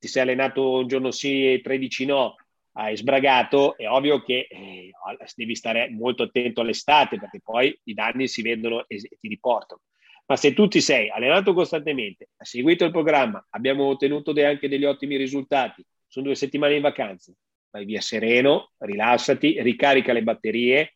ti 0.00 0.08
sei 0.08 0.22
allenato 0.22 0.78
un 0.78 0.88
giorno 0.88 1.10
sì 1.10 1.52
e 1.52 1.60
13 1.60 2.06
no, 2.06 2.34
hai 2.72 2.96
sbragato, 2.96 3.76
è 3.76 3.86
ovvio 3.86 4.22
che 4.22 4.48
eh, 4.50 4.90
devi 5.36 5.54
stare 5.54 5.90
molto 5.90 6.24
attento 6.24 6.62
all'estate 6.62 7.18
perché 7.18 7.40
poi 7.42 7.78
i 7.84 7.94
danni 7.94 8.26
si 8.26 8.42
vedono 8.42 8.84
e 8.88 8.98
ti 8.98 9.28
riportano. 9.28 9.82
Ma 10.26 10.36
se 10.36 10.54
tu 10.54 10.68
ti 10.68 10.80
sei 10.80 11.10
allenato 11.10 11.52
costantemente, 11.52 12.30
hai 12.36 12.46
seguito 12.46 12.84
il 12.84 12.92
programma, 12.92 13.44
abbiamo 13.50 13.84
ottenuto 13.84 14.32
anche 14.42 14.68
degli 14.68 14.84
ottimi 14.84 15.16
risultati, 15.16 15.84
sono 16.06 16.26
due 16.26 16.34
settimane 16.34 16.76
in 16.76 16.82
vacanza, 16.82 17.32
vai 17.70 17.84
via 17.84 18.00
sereno, 18.00 18.70
rilassati, 18.78 19.60
ricarica 19.60 20.12
le 20.12 20.22
batterie, 20.22 20.94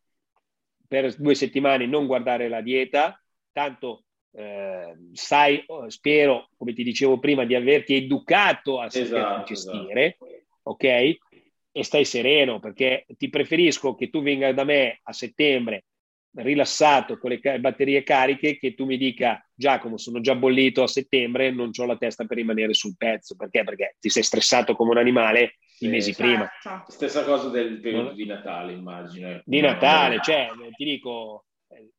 per 0.87 1.15
due 1.17 1.35
settimane 1.35 1.87
non 1.87 2.07
guardare 2.07 2.49
la 2.49 2.61
dieta, 2.61 3.21
tanto 3.53 4.04
eh, 4.37 4.97
sai, 5.13 5.65
spero, 5.89 6.49
come 6.57 6.73
ti 6.73 6.83
dicevo 6.83 7.19
prima, 7.19 7.45
di 7.45 7.55
averti 7.55 7.95
educato 7.95 8.81
a 8.81 8.87
esatto, 8.91 9.45
gestire, 9.45 10.17
esatto. 10.21 10.71
ok? 10.71 10.85
E 11.77 11.83
stai 11.85 12.05
sereno 12.05 12.61
perché 12.61 13.07
ti 13.17 13.29
preferisco 13.29 13.95
che 13.95 14.11
tu 14.11 14.23
venga 14.23 14.53
da 14.53 14.65
me 14.65 15.01
a 15.03 15.13
settembre 15.13 15.85
rilassato 16.37 17.17
con 17.19 17.31
le 17.31 17.61
batterie 17.61 18.03
cariche 18.03 18.59
che 18.59 18.75
tu 18.75 18.85
mi 18.87 18.97
dica 18.97 19.47
Giacomo 19.55 19.97
sono 19.97 20.21
già 20.21 20.35
bollito 20.35 20.83
a 20.83 20.89
settembre 20.89 21.53
non 21.53 21.71
ho 21.73 21.85
la 21.85 21.97
testa 21.97 22.25
per 22.25 22.37
rimanere 22.37 22.75
sul 22.75 22.97
pezzo 22.97 23.37
perché? 23.37 23.63
Perché 23.63 23.97
ti 24.01 24.09
sei 24.09 24.25
stressato 24.25 24.75
come 24.75 24.91
un 24.91 24.99
animale 24.99 25.59
sì, 25.77 25.87
i 25.87 25.89
mesi 25.89 26.13
certo. 26.13 26.23
prima 26.23 26.85
stessa 26.89 27.23
cosa 27.25 27.51
del 27.51 27.79
periodo 27.79 28.13
di 28.13 28.27
Natale 28.27 28.73
immagino 28.73 29.43
di 29.45 29.61
Natale 29.61 30.21
cioè 30.23 30.49
ti 30.77 30.85
dico 30.85 31.45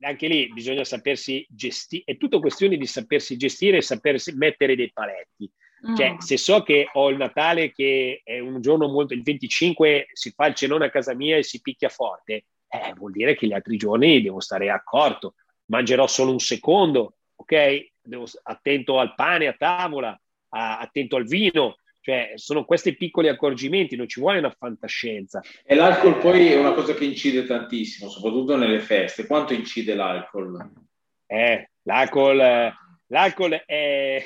anche 0.02 0.28
lì 0.28 0.52
bisogna 0.52 0.84
sapersi 0.84 1.46
gestire 1.50 2.04
è 2.06 2.18
tutto 2.18 2.40
questione 2.40 2.78
di 2.78 2.86
sapersi 2.86 3.38
gestire 3.38 3.78
e 3.78 3.82
sapersi 3.82 4.34
mettere 4.34 4.76
dei 4.76 4.92
paletti 4.92 5.52
cioè, 5.94 6.14
mm. 6.14 6.18
se 6.18 6.38
so 6.38 6.64
che 6.64 6.90
ho 6.94 7.10
il 7.10 7.18
Natale 7.18 7.72
che 7.72 8.22
è 8.24 8.40
un 8.40 8.60
giorno 8.62 8.88
molto, 8.88 9.14
il 9.14 9.22
25 9.22 10.08
si 10.12 10.32
fa 10.32 10.48
il 10.48 10.56
cenone 10.56 10.86
a 10.86 10.90
casa 10.90 11.14
mia 11.14 11.38
e 11.38 11.44
si 11.44 11.62
picchia 11.62 11.90
forte, 11.90 12.46
eh, 12.68 12.94
vuol 12.96 13.12
dire 13.12 13.36
che 13.36 13.46
gli 13.46 13.54
altri 13.54 13.78
giorni 13.78 14.22
devo 14.22 14.40
stare 14.40 14.72
accorto, 14.72 15.36
mangerò 15.66 16.08
solo 16.08 16.32
un 16.32 16.40
secondo, 16.40 17.18
ok? 17.36 17.92
Devo, 18.02 18.26
attento 18.44 19.00
al 19.00 19.14
pane 19.14 19.48
a 19.48 19.54
tavola, 19.54 20.20
a, 20.50 20.80
attento 20.80 21.18
al 21.18 21.26
vino, 21.26 21.78
cioè 22.06 22.34
sono 22.36 22.66
questi 22.66 22.96
piccoli 22.96 23.30
accorgimenti, 23.30 23.96
non 23.96 24.08
ci 24.08 24.20
vuole 24.20 24.38
una 24.38 24.56
fantascienza. 24.56 25.42
E 25.64 25.74
l'alcol 25.74 26.20
poi 26.20 26.52
è 26.52 26.56
una 26.56 26.74
cosa 26.74 26.94
che 26.94 27.04
incide 27.04 27.46
tantissimo, 27.46 28.12
soprattutto 28.12 28.56
nelle 28.56 28.80
feste. 28.80 29.26
Quanto 29.26 29.54
incide 29.54 29.96
l'alcol? 29.96 30.72
Eh, 31.26 31.72
l'alcol, 31.82 32.38
l'alcol 33.08 33.54
è, 33.66 34.24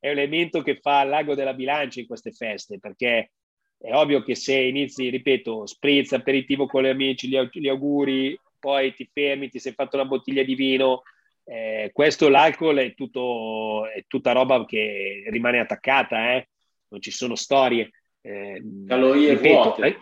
è 0.00 0.10
un 0.10 0.18
elemento 0.18 0.62
che 0.62 0.80
fa 0.80 1.04
l'ago 1.04 1.36
della 1.36 1.54
bilancia 1.54 2.00
in 2.00 2.08
queste 2.08 2.32
feste, 2.32 2.80
perché 2.80 3.30
è 3.78 3.94
ovvio 3.94 4.24
che 4.24 4.34
se 4.34 4.56
inizi, 4.56 5.08
ripeto, 5.08 5.64
spritz, 5.64 6.10
aperitivo 6.14 6.66
con 6.66 6.82
gli 6.82 6.88
amici, 6.88 7.28
gli, 7.28 7.68
auguri, 7.68 8.36
poi 8.58 8.92
ti 8.94 9.08
fermi, 9.12 9.48
ti 9.48 9.60
sei 9.60 9.74
fatto 9.74 9.94
una 9.94 10.06
bottiglia 10.06 10.42
di 10.42 10.56
vino, 10.56 11.02
eh, 11.44 11.90
questo 11.92 12.28
l'alcol 12.28 12.78
è, 12.78 12.94
tutto, 12.94 13.86
è 13.86 14.02
tutta 14.08 14.32
roba 14.32 14.64
che 14.64 15.22
rimane 15.28 15.60
attaccata, 15.60 16.32
eh? 16.34 16.48
Non 16.92 17.00
ci 17.00 17.10
sono 17.10 17.34
storie. 17.34 17.90
Eh, 18.20 18.62
Calorie 18.86 19.30
ripeto, 19.30 19.62
vuote. 19.62 19.98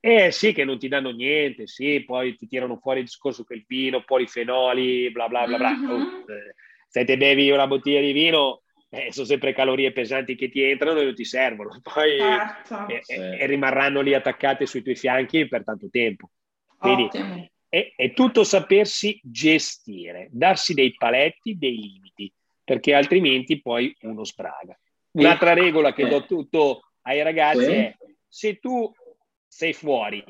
Eh, 0.00 0.26
eh 0.26 0.30
sì, 0.30 0.52
che 0.52 0.64
non 0.64 0.78
ti 0.78 0.86
danno 0.86 1.10
niente, 1.10 1.66
sì, 1.66 2.04
poi 2.04 2.36
ti 2.36 2.46
tirano 2.46 2.76
fuori 2.76 3.00
il 3.00 3.06
discorso 3.06 3.42
che 3.42 3.54
il 3.54 3.64
vino, 3.66 4.04
polifenoli, 4.04 5.10
bla 5.10 5.26
bla 5.26 5.46
bla 5.46 5.56
bla. 5.56 5.70
Mm-hmm. 5.70 5.90
Oh, 5.90 6.00
eh, 6.30 6.54
se 6.86 7.04
te 7.04 7.16
bevi 7.16 7.50
una 7.50 7.66
bottiglia 7.66 8.00
di 8.00 8.12
vino, 8.12 8.62
eh, 8.90 9.10
sono 9.10 9.26
sempre 9.26 9.52
calorie 9.52 9.92
pesanti 9.92 10.36
che 10.36 10.48
ti 10.48 10.62
entrano 10.62 11.00
e 11.00 11.04
non 11.04 11.14
ti 11.14 11.24
servono, 11.24 11.80
poi 11.82 12.18
certo. 12.18 12.88
eh, 12.88 13.00
sì. 13.02 13.14
eh, 13.14 13.46
rimarranno 13.46 14.00
lì 14.00 14.14
attaccate 14.14 14.66
sui 14.66 14.82
tuoi 14.82 14.94
fianchi 14.96 15.48
per 15.48 15.64
tanto 15.64 15.88
tempo. 15.90 16.30
Quindi 16.78 17.08
è, 17.68 17.92
è, 17.96 18.12
tutto 18.12 18.44
sapersi 18.44 19.18
gestire, 19.24 20.28
darsi 20.30 20.74
dei 20.74 20.94
paletti, 20.94 21.56
dei 21.56 21.74
limiti, 21.74 22.32
perché 22.62 22.94
altrimenti 22.94 23.60
poi 23.60 23.94
uno 24.02 24.24
sbraga. 24.24 24.78
Un'altra 25.20 25.52
regola 25.54 25.92
che 25.92 26.08
do 26.08 26.24
tutto 26.26 26.82
ai 27.02 27.22
ragazzi 27.22 27.70
è 27.70 27.96
se 28.28 28.58
tu 28.58 28.92
sei 29.46 29.72
fuori, 29.72 30.22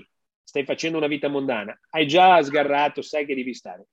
stai 0.42 0.64
facendo 0.64 0.98
una 0.98 1.08
vita 1.08 1.28
mondana, 1.28 1.78
hai 1.90 2.06
già 2.06 2.42
sgarrato, 2.42 3.02
sai 3.02 3.26
che 3.26 3.34
devi 3.34 3.54
stare, 3.54 3.86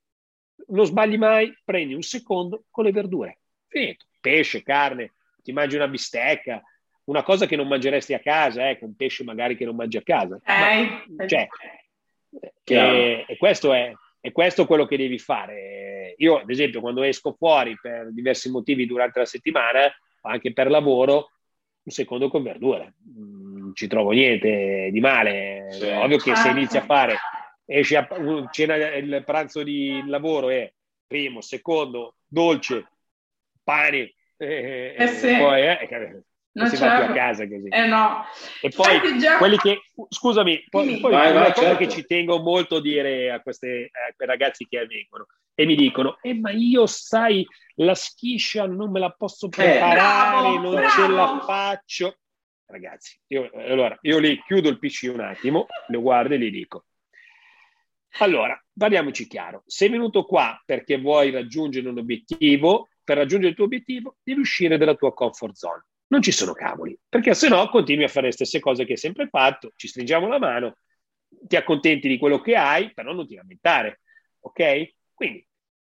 non 0.67 0.86
sbagli 0.86 1.17
mai, 1.17 1.51
prendi 1.63 1.93
un 1.93 2.03
secondo 2.03 2.65
con 2.69 2.86
le 2.86 2.91
verdure. 2.91 3.39
Finito 3.67 4.06
pesce, 4.23 4.63
carne, 4.63 5.15
ti 5.43 5.51
mangi 5.51 5.75
una 5.75 5.89
bistecca, 5.89 6.63
una 7.06 7.23
cosa 7.23 7.45
che 7.45 7.58
non 7.58 7.67
mangeresti 7.67 8.13
a 8.13 8.19
casa, 8.19 8.69
ecco, 8.69 8.86
un 8.86 8.95
pesce 8.95 9.25
magari 9.25 9.58
che 9.58 9.65
non 9.65 9.75
mangi 9.75 9.97
a 9.97 10.01
casa. 10.01 10.39
Eh, 10.45 11.03
Ma, 11.10 11.27
cioè, 11.27 11.47
e, 12.63 13.25
e, 13.27 13.38
questo 13.38 13.73
è, 13.73 13.93
E 14.21 14.32
questo 14.32 14.62
è 14.62 14.65
quello 14.65 14.86
che 14.86 14.95
devi 14.95 15.19
fare. 15.19 16.15
Io, 16.17 16.38
ad 16.38 16.49
esempio, 16.49 16.79
quando 16.79 17.03
esco 17.03 17.34
fuori 17.34 17.77
per 17.82 18.13
diversi 18.13 18.49
motivi 18.49 18.86
durante 18.86 19.19
la 19.19 19.25
settimana, 19.25 19.93
anche 20.24 20.54
per 20.54 20.70
lavoro, 20.70 21.32
un 21.84 21.92
secondo 21.92 22.30
con 22.30 22.44
verdure. 22.44 22.96
Non 23.16 23.72
ci 23.74 23.88
trovo 23.88 24.12
niente 24.12 24.90
di 24.92 25.00
male. 25.00 25.68
Sì. 25.72 25.86
Ovvio 25.86 26.18
che 26.18 26.36
se 26.36 26.50
inizi 26.50 26.78
a 26.78 26.84
fare, 26.84 27.18
esci 27.66 27.96
a 27.96 28.08
cena, 28.52 28.76
il 28.76 29.24
pranzo 29.26 29.64
di 29.64 30.04
lavoro 30.06 30.50
è 30.50 30.72
primo, 31.06 31.42
secondo, 31.42 32.16
dolce, 32.28 32.88
pane, 33.64 34.14
eh, 34.38 34.96
eh 34.98 35.08
sì. 35.08 35.36
poi 35.38 35.62
eh, 35.62 36.24
non 36.54 36.68
si 36.68 36.78
va 36.78 37.02
più 37.02 37.12
a 37.12 37.16
casa 37.16 37.48
così. 37.48 37.68
Eh 37.68 37.88
no. 37.88 38.26
E 38.62 38.70
poi 38.70 39.18
già... 39.20 39.38
quelli 39.38 39.58
che, 39.58 39.82
scusami, 40.08 40.66
poi, 40.70 41.00
poi 41.00 41.12
vai, 41.12 41.32
una 41.32 41.42
vai, 41.42 41.54
cosa 41.54 41.68
certo. 41.68 41.84
che 41.84 41.89
ci 41.89 42.06
tengo 42.06 42.39
molto 42.39 42.78
a 42.78 42.82
dire 42.82 43.32
a, 43.32 43.42
queste, 43.42 43.89
a 43.92 44.13
quei 44.16 44.28
ragazzi 44.28 44.68
che 44.68 44.86
vengono 44.86 45.28
e 45.56 45.66
mi 45.66 45.76
dicono, 45.76 46.18
eh 46.22 46.34
ma 46.34 46.52
io 46.52 46.86
sai, 46.86 47.46
la 47.76 47.96
schiscia 47.96 48.66
non 48.66 48.92
me 48.92 49.00
la 49.00 49.12
posso 49.12 49.48
eh, 49.48 49.50
preparare, 49.50 49.96
bravo, 49.96 50.60
non 50.60 50.76
bravo. 50.76 50.89
ce 50.89 51.08
la 51.08 51.39
faccio. 51.46 52.18
Ragazzi, 52.66 53.20
io, 53.28 53.50
allora, 53.54 53.98
io 54.02 54.18
lì 54.20 54.42
chiudo 54.46 54.70
il 54.70 54.80
PC 54.80 55.12
un 55.13 55.20
attimo, 55.20 55.68
lo 55.88 56.02
guardo 56.02 56.34
e 56.34 56.39
gli 56.39 56.50
dico, 56.50 56.86
allora, 58.20 58.60
parliamoci 58.76 59.28
chiaro, 59.28 59.63
sei 59.66 59.89
venuto 59.89 60.24
qua 60.24 60.60
perché 60.66 61.00
vuoi 61.00 61.30
raggiungere 61.30 61.88
un 61.88 62.00
obiettivo, 62.00 62.89
per 63.04 63.18
raggiungere 63.18 63.50
il 63.50 63.56
tuo 63.56 63.66
obiettivo 63.66 64.18
devi 64.24 64.39
uscire 64.39 64.78
dalla 64.78 64.96
tua 64.96 65.13
comfort 65.13 65.54
zone 65.54 65.86
non 66.13 66.21
ci 66.21 66.32
sono 66.32 66.54
cavoli, 66.54 66.95
perché 67.10 67.34
se 67.34 67.49
no 67.49 67.67
continui 67.69 68.04
a 68.04 68.08
fare 68.08 68.28
le 68.28 68.34
stesse 68.34 68.60
cose 68.60 68.86
che 68.86 68.91
hai 68.91 68.97
sempre 68.99 69.28
fatto, 69.28 69.71
ci 69.76 69.88
stringiamo 69.88 70.28
la 70.28 70.38
mano, 70.38 70.78
ti 71.28 71.56
accontenti 71.56 72.08
di 72.08 72.19
quello 72.19 72.39
che 72.39 72.56
hai, 72.56 72.93
però 72.93 73.13
non 73.13 73.26
ti 73.26 73.34
lamentare, 73.34 74.02
ok? 74.41 74.93
Quindi 75.12 75.43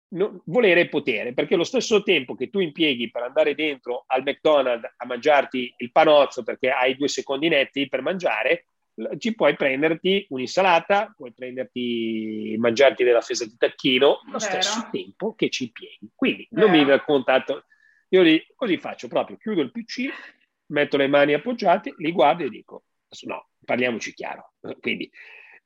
no, 0.08 0.42
volere 0.44 0.82
e 0.82 0.88
potere, 0.90 1.32
perché 1.32 1.56
lo 1.56 1.64
stesso 1.64 2.02
tempo 2.02 2.34
che 2.34 2.50
tu 2.50 2.58
impieghi 2.58 3.10
per 3.10 3.22
andare 3.22 3.54
dentro 3.54 4.04
al 4.06 4.22
McDonald's 4.22 4.92
a 4.98 5.06
mangiarti 5.06 5.74
il 5.78 5.92
panozzo 5.92 6.42
perché 6.42 6.68
hai 6.70 6.94
due 6.94 7.08
secondi 7.08 7.48
netti 7.48 7.88
per 7.88 8.02
mangiare, 8.02 8.66
ci 9.16 9.34
puoi 9.34 9.56
prenderti 9.56 10.26
un'insalata, 10.28 11.14
puoi 11.16 11.32
prenderti, 11.32 12.54
mangiarti 12.58 13.02
della 13.02 13.22
fesa 13.22 13.46
di 13.46 13.56
tacchino, 13.56 14.20
lo 14.26 14.38
Vero. 14.38 14.40
stesso 14.40 14.88
tempo 14.92 15.34
che 15.34 15.48
ci 15.48 15.64
impieghi. 15.64 16.10
Quindi 16.14 16.46
Vero. 16.50 16.66
non 16.66 16.76
mi 16.76 16.84
raccontate 16.84 17.64
io 18.08 18.22
li, 18.22 18.44
così 18.54 18.78
faccio 18.78 19.08
proprio, 19.08 19.36
chiudo 19.36 19.60
il 19.60 19.70
PC, 19.70 20.08
metto 20.66 20.96
le 20.96 21.08
mani 21.08 21.34
appoggiate, 21.34 21.94
li 21.98 22.12
guardo 22.12 22.44
e 22.44 22.48
dico, 22.48 22.84
no, 23.22 23.48
parliamoci 23.64 24.14
chiaro. 24.14 24.54
Quindi, 24.80 25.10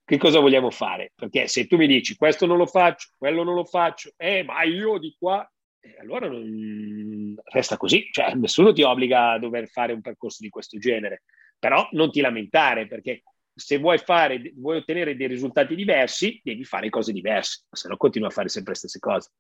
che 0.04 0.18
cosa 0.18 0.40
vogliamo 0.40 0.70
fare? 0.70 1.12
Perché 1.14 1.46
se 1.46 1.66
tu 1.66 1.76
mi 1.76 1.86
dici 1.86 2.16
questo 2.16 2.46
non 2.46 2.56
lo 2.56 2.66
faccio, 2.66 3.10
quello 3.16 3.44
non 3.44 3.54
lo 3.54 3.64
faccio, 3.64 4.12
eh, 4.16 4.42
ma 4.42 4.62
io 4.64 4.98
di 4.98 5.14
qua, 5.18 5.48
eh, 5.80 5.96
allora 6.00 6.28
non... 6.28 7.34
resta 7.44 7.76
così, 7.76 8.08
cioè 8.10 8.34
nessuno 8.34 8.72
ti 8.72 8.82
obbliga 8.82 9.32
a 9.32 9.38
dover 9.38 9.68
fare 9.68 9.92
un 9.92 10.00
percorso 10.00 10.38
di 10.42 10.48
questo 10.48 10.78
genere, 10.78 11.22
però 11.58 11.88
non 11.92 12.10
ti 12.10 12.20
lamentare 12.20 12.88
perché 12.88 13.22
se 13.54 13.78
vuoi, 13.78 13.98
fare, 13.98 14.52
vuoi 14.56 14.78
ottenere 14.78 15.14
dei 15.14 15.28
risultati 15.28 15.76
diversi, 15.76 16.40
devi 16.42 16.64
fare 16.64 16.88
cose 16.88 17.12
diverse, 17.12 17.66
se 17.70 17.88
no 17.88 17.96
continui 17.96 18.28
a 18.28 18.32
fare 18.32 18.48
sempre 18.48 18.72
le 18.72 18.78
stesse 18.78 18.98
cose 18.98 19.30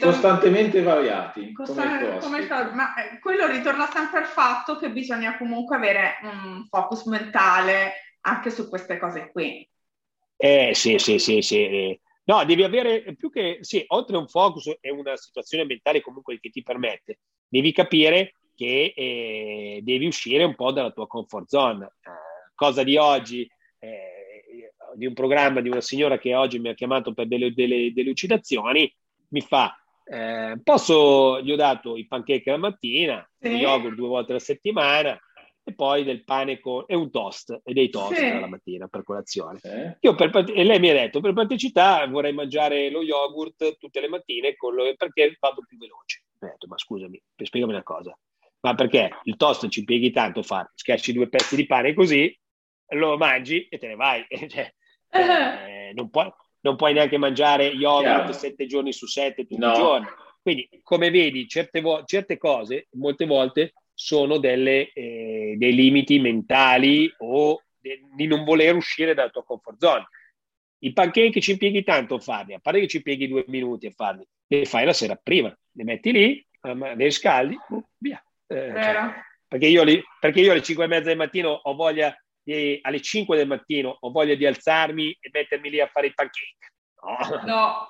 costantemente 0.00 0.82
variati. 0.82 1.52
Costan- 1.52 2.18
come 2.20 2.46
ma 2.74 2.94
eh, 2.94 3.18
quello 3.18 3.46
ritorna 3.46 3.86
sempre 3.86 4.20
al 4.20 4.26
fatto 4.26 4.76
che 4.76 4.90
bisogna 4.90 5.36
comunque 5.36 5.76
avere 5.76 6.18
un 6.22 6.66
focus 6.68 7.04
mentale 7.04 7.92
anche 8.22 8.50
su 8.50 8.68
queste 8.68 8.98
cose 8.98 9.30
qui. 9.30 9.68
Eh 10.36 10.72
sì, 10.74 10.98
sì, 10.98 11.18
sì, 11.18 11.40
sì. 11.42 12.00
No, 12.24 12.44
devi 12.44 12.62
avere 12.62 13.14
più 13.16 13.30
che, 13.30 13.58
sì, 13.60 13.84
oltre 13.88 14.16
a 14.16 14.20
un 14.20 14.28
focus 14.28 14.76
e 14.80 14.90
una 14.90 15.16
situazione 15.16 15.64
mentale 15.64 16.00
comunque 16.00 16.38
che 16.40 16.50
ti 16.50 16.62
permette, 16.62 17.18
devi 17.48 17.72
capire 17.72 18.34
che 18.54 18.92
eh, 18.94 19.80
devi 19.82 20.06
uscire 20.06 20.44
un 20.44 20.54
po' 20.54 20.72
dalla 20.72 20.90
tua 20.90 21.06
comfort 21.06 21.48
zone. 21.48 21.84
Eh, 21.84 22.10
cosa 22.54 22.82
di 22.84 22.96
oggi, 22.96 23.48
eh, 23.78 24.44
di 24.94 25.06
un 25.06 25.14
programma 25.14 25.60
di 25.60 25.68
una 25.68 25.80
signora 25.80 26.18
che 26.18 26.34
oggi 26.34 26.58
mi 26.58 26.68
ha 26.68 26.74
chiamato 26.74 27.12
per 27.12 27.26
delle, 27.26 27.52
delle 27.52 27.92
delucidazioni, 27.92 28.92
mi 29.32 29.40
fa, 29.40 29.76
eh, 30.04 30.58
posso, 30.62 31.40
gli 31.42 31.52
ho 31.52 31.56
dato 31.56 31.96
i 31.96 32.06
pancake 32.06 32.50
la 32.50 32.56
mattina, 32.56 33.28
sì. 33.38 33.48
yogurt 33.48 33.94
due 33.94 34.08
volte 34.08 34.32
alla 34.32 34.40
settimana 34.40 35.18
e 35.64 35.74
poi 35.74 36.02
del 36.02 36.24
pane 36.24 36.58
con, 36.58 36.84
e 36.86 36.94
un 36.94 37.10
toast 37.10 37.60
e 37.62 37.72
dei 37.72 37.88
toast 37.88 38.14
sì. 38.14 38.24
alla 38.24 38.46
mattina 38.46 38.88
per 38.88 39.04
colazione. 39.04 39.60
Io 40.00 40.14
per, 40.14 40.30
e 40.54 40.64
lei 40.64 40.80
mi 40.80 40.90
ha 40.90 40.94
detto, 40.94 41.20
per 41.20 41.32
praticità 41.32 42.06
vorrei 42.06 42.32
mangiare 42.32 42.90
lo 42.90 43.02
yogurt 43.02 43.78
tutte 43.78 44.00
le 44.00 44.08
mattine 44.08 44.54
lo, 44.58 44.94
perché 44.96 45.36
vado 45.38 45.62
più 45.66 45.78
veloce. 45.78 46.24
Ho 46.40 46.46
detto, 46.46 46.66
ma 46.66 46.76
scusami, 46.76 47.20
spiegami 47.36 47.72
una 47.72 47.82
cosa. 47.82 48.16
Ma 48.60 48.74
perché 48.74 49.10
il 49.24 49.36
toast 49.36 49.68
ci 49.68 49.80
impieghi 49.80 50.10
tanto 50.10 50.40
a 50.40 50.44
fare? 50.44 50.70
Schiacci 50.74 51.12
due 51.12 51.28
pezzi 51.28 51.56
di 51.56 51.66
pane 51.66 51.94
così, 51.94 52.36
lo 52.94 53.16
mangi 53.16 53.66
e 53.68 53.78
te 53.78 53.88
ne 53.88 53.96
vai. 53.96 54.24
cioè, 54.48 54.72
eh, 55.10 55.92
non, 55.94 56.10
puoi, 56.10 56.30
non 56.62 56.76
puoi 56.76 56.92
neanche 56.92 57.18
mangiare 57.18 57.66
yogurt 57.66 58.30
sette 58.30 58.66
giorni 58.66 58.92
su 58.92 59.06
sette 59.06 59.46
tutti 59.46 59.58
no. 59.58 59.72
i 59.72 59.76
giorni. 59.76 60.06
Quindi, 60.40 60.68
come 60.82 61.10
vedi, 61.10 61.46
certe, 61.46 61.80
vo- 61.80 62.02
certe 62.04 62.36
cose 62.36 62.88
molte 62.92 63.26
volte 63.26 63.74
sono 63.94 64.38
delle, 64.38 64.92
eh, 64.92 65.54
dei 65.56 65.74
limiti 65.74 66.18
mentali 66.18 67.12
o 67.18 67.62
de- 67.78 68.02
di 68.14 68.26
non 68.26 68.44
voler 68.44 68.74
uscire 68.74 69.14
dalla 69.14 69.30
tua 69.30 69.44
comfort 69.44 69.78
zone. 69.78 70.08
I 70.78 70.92
pancake 70.92 71.40
ci 71.40 71.52
impieghi 71.52 71.84
tanto 71.84 72.16
a 72.16 72.18
farli, 72.18 72.54
a 72.54 72.58
parte 72.58 72.80
che 72.80 72.88
ci 72.88 72.96
impieghi 72.96 73.28
due 73.28 73.44
minuti 73.46 73.86
a 73.86 73.92
farli, 73.92 74.26
li 74.48 74.64
fai 74.66 74.84
la 74.84 74.92
sera 74.92 75.14
prima, 75.14 75.56
li 75.72 75.84
metti 75.84 76.10
lì, 76.10 76.46
li 76.96 77.10
scaldi, 77.10 77.56
uh, 77.68 77.84
via. 77.98 78.20
Eh, 78.48 78.72
cioè, 78.74 79.12
perché, 79.46 79.66
io 79.66 79.84
li, 79.84 80.02
perché 80.18 80.40
io 80.40 80.50
alle 80.50 80.62
5 80.62 80.84
e 80.84 80.88
mezza 80.88 81.08
del 81.08 81.16
mattino 81.16 81.50
ho 81.50 81.74
voglia 81.74 82.12
di, 82.42 82.78
alle 82.82 83.00
5 83.00 83.36
del 83.36 83.46
mattino 83.46 83.96
ho 84.00 84.10
voglia 84.10 84.34
di 84.34 84.46
alzarmi 84.46 85.16
e 85.20 85.30
mettermi 85.32 85.70
lì 85.70 85.80
a 85.80 85.86
fare 85.86 86.08
i 86.08 86.14
pancake. 86.14 86.72
No. 87.02 87.42
no. 87.44 87.86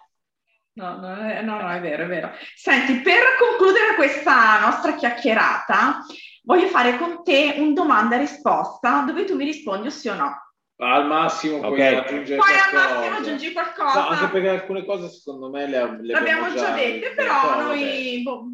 No, 0.75 0.97
no, 0.97 1.43
no, 1.43 1.61
no, 1.61 1.71
è 1.71 1.81
vero, 1.83 2.05
è 2.05 2.07
vero. 2.07 2.33
Senti, 2.55 3.03
per 3.03 3.37
concludere 3.39 3.95
questa 3.95 4.59
nostra 4.61 4.95
chiacchierata, 4.95 6.03
voglio 6.45 6.67
fare 6.69 6.97
con 6.97 7.23
te 7.23 7.57
un 7.59 7.75
domanda 7.75 8.17
e 8.17 8.21
risposta 8.21 9.03
dove 9.03 9.25
tu 9.25 9.37
mi 9.37 9.45
rispondi 9.45 9.89
o 9.89 9.91
sì 9.91 10.09
o 10.09 10.15
no. 10.15 10.43
Al 10.77 11.07
massimo 11.07 11.61
puoi 11.61 11.73
okay. 11.75 11.95
aggiungere 11.95 12.39
Poi 12.39 12.49
qualcosa. 12.49 12.89
al 12.89 12.95
massimo 12.97 13.17
aggiungi 13.17 13.53
qualcosa. 13.53 14.01
No, 14.01 14.09
anche 14.09 14.29
perché 14.29 14.49
alcune 14.49 14.85
cose 14.85 15.09
secondo 15.11 15.51
me 15.51 15.67
le, 15.67 15.99
le 16.01 16.15
abbiamo 16.15 16.49
già, 16.49 16.55
già 16.55 16.75
dette, 16.75 17.11
però 17.11 17.63
noi 17.63 18.23
boh, 18.23 18.45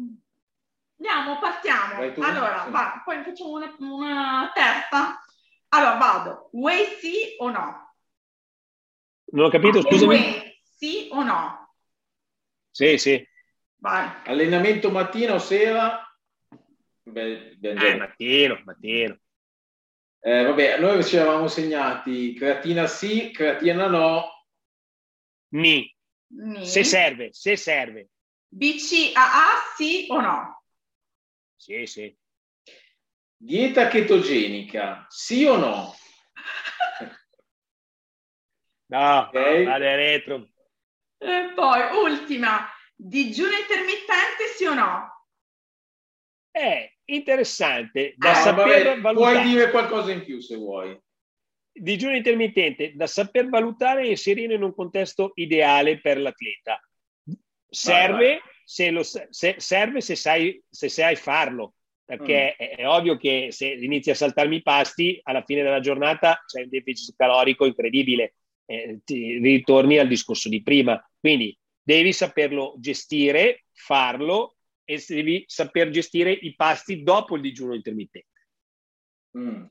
andiamo, 0.97 1.39
partiamo. 1.39 2.25
Allora, 2.27 2.63
sì. 2.65 2.71
va, 2.71 3.01
poi 3.03 3.23
facciamo 3.23 3.51
una, 3.51 3.73
una 3.79 4.51
terza. 4.53 5.23
Allora 5.69 5.97
vado, 5.97 6.49
way 6.53 6.85
sì 6.99 7.35
o 7.37 7.49
no? 7.51 7.95
Non 9.31 9.45
ho 9.45 9.49
capito, 9.49 9.81
scusami. 9.81 10.15
Way, 10.15 10.59
sì 10.61 11.07
o 11.11 11.23
no? 11.23 11.75
Sì, 12.71 12.97
sì. 12.97 13.27
Vai. 13.75 14.09
Allenamento 14.25 14.89
mattino 14.89 15.35
o 15.35 15.39
sera? 15.39 16.03
Beh, 17.03 17.57
eh, 17.61 17.95
mattino, 17.95 18.61
mattino. 18.65 19.19
Eh, 20.21 20.43
vabbè, 20.43 20.79
noi 20.79 21.03
ci 21.03 21.15
eravamo 21.15 21.47
segnati 21.47 22.33
creatina 22.33 22.87
sì, 22.87 23.31
creatina 23.31 23.87
no. 23.87 24.45
Ni. 25.49 25.95
Ni. 26.27 26.65
Se 26.65 26.83
serve, 26.83 27.31
se 27.31 27.55
serve. 27.55 28.09
BCAA 28.47 29.73
sì 29.75 30.07
o 30.09 30.19
no? 30.19 30.63
Sì, 31.55 31.85
sì. 31.85 32.18
Dieta 33.41 33.87
chetogenica, 33.87 35.05
sì 35.07 35.45
o 35.45 35.55
no? 35.55 35.95
No, 38.87 39.19
okay. 39.27 39.63
vale 39.63 39.95
retro. 39.95 40.49
E 41.17 41.53
poi, 41.55 41.81
ultima, 42.03 42.67
digiuno 42.93 43.55
intermittente, 43.55 44.47
sì 44.57 44.65
o 44.65 44.73
no? 44.73 45.25
È 46.51 46.91
interessante 47.05 48.13
da 48.17 48.31
ah, 48.31 48.33
saper 48.33 48.65
vabbè, 48.65 49.01
valutare. 49.01 49.39
Puoi 49.39 49.47
dire 49.47 49.71
qualcosa 49.71 50.11
in 50.11 50.25
più 50.25 50.41
se 50.41 50.57
vuoi. 50.57 50.99
Digiuno 51.71 52.15
intermittente 52.15 52.93
da 52.93 53.07
saper 53.07 53.47
valutare 53.47 54.03
e 54.03 54.09
inserire 54.09 54.55
in 54.55 54.63
un 54.63 54.75
contesto 54.75 55.31
ideale 55.35 56.01
per 56.01 56.19
l'atleta. 56.19 56.77
Serve, 57.69 58.17
vai, 58.17 58.39
vai. 58.39 58.41
Se, 58.65 58.89
lo, 58.89 59.03
se, 59.03 59.55
serve 59.59 60.01
se 60.01 60.15
sai, 60.15 60.61
se 60.69 60.89
sai 60.89 61.15
farlo 61.15 61.75
perché 62.09 62.55
mm. 62.59 62.65
è, 62.65 62.75
è, 62.77 62.87
ovvio 62.87 63.17
che 63.17 63.49
se 63.51 63.67
inizi 63.67 64.09
a 64.09 64.15
saltarmi 64.15 64.55
i 64.55 64.61
pasti, 64.63 65.19
alla 65.21 65.43
fine 65.43 65.61
della 65.61 65.79
giornata 65.79 66.43
c'è 66.47 66.63
un 66.63 66.69
deficit 66.69 67.13
calorico 67.15 67.65
incredibile, 67.65 68.33
eh, 68.65 69.01
ti 69.05 69.37
ritorni 69.37 69.99
al 69.99 70.07
discorso 70.07 70.49
di 70.49 70.63
prima. 70.63 70.99
Quindi 71.19 71.55
devi 71.79 72.11
saperlo 72.11 72.73
gestire, 72.79 73.65
farlo 73.73 74.55
e 74.83 75.03
devi 75.07 75.43
saper 75.45 75.91
gestire 75.91 76.31
i 76.31 76.55
pasti 76.55 77.03
dopo 77.03 77.35
il 77.35 77.43
digiuno 77.43 77.75
intermittente. 77.75 78.47
Mm. 79.37 79.65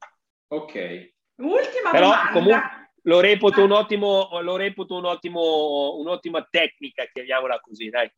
Ok. 0.46 1.12
Ultima 1.40 1.90
Però, 1.90 2.06
domanda. 2.06 2.30
Comunque, 2.30 2.92
lo 3.02 3.18
reputo, 3.18 3.64
un 3.64 3.72
ottimo, 3.72 4.40
lo 4.42 4.54
reputo 4.54 4.94
un 4.94 5.06
ottimo, 5.06 5.96
un'ottima 5.96 6.46
tecnica, 6.48 7.04
chiamiamola 7.12 7.58
così, 7.58 7.88
dai. 7.88 8.08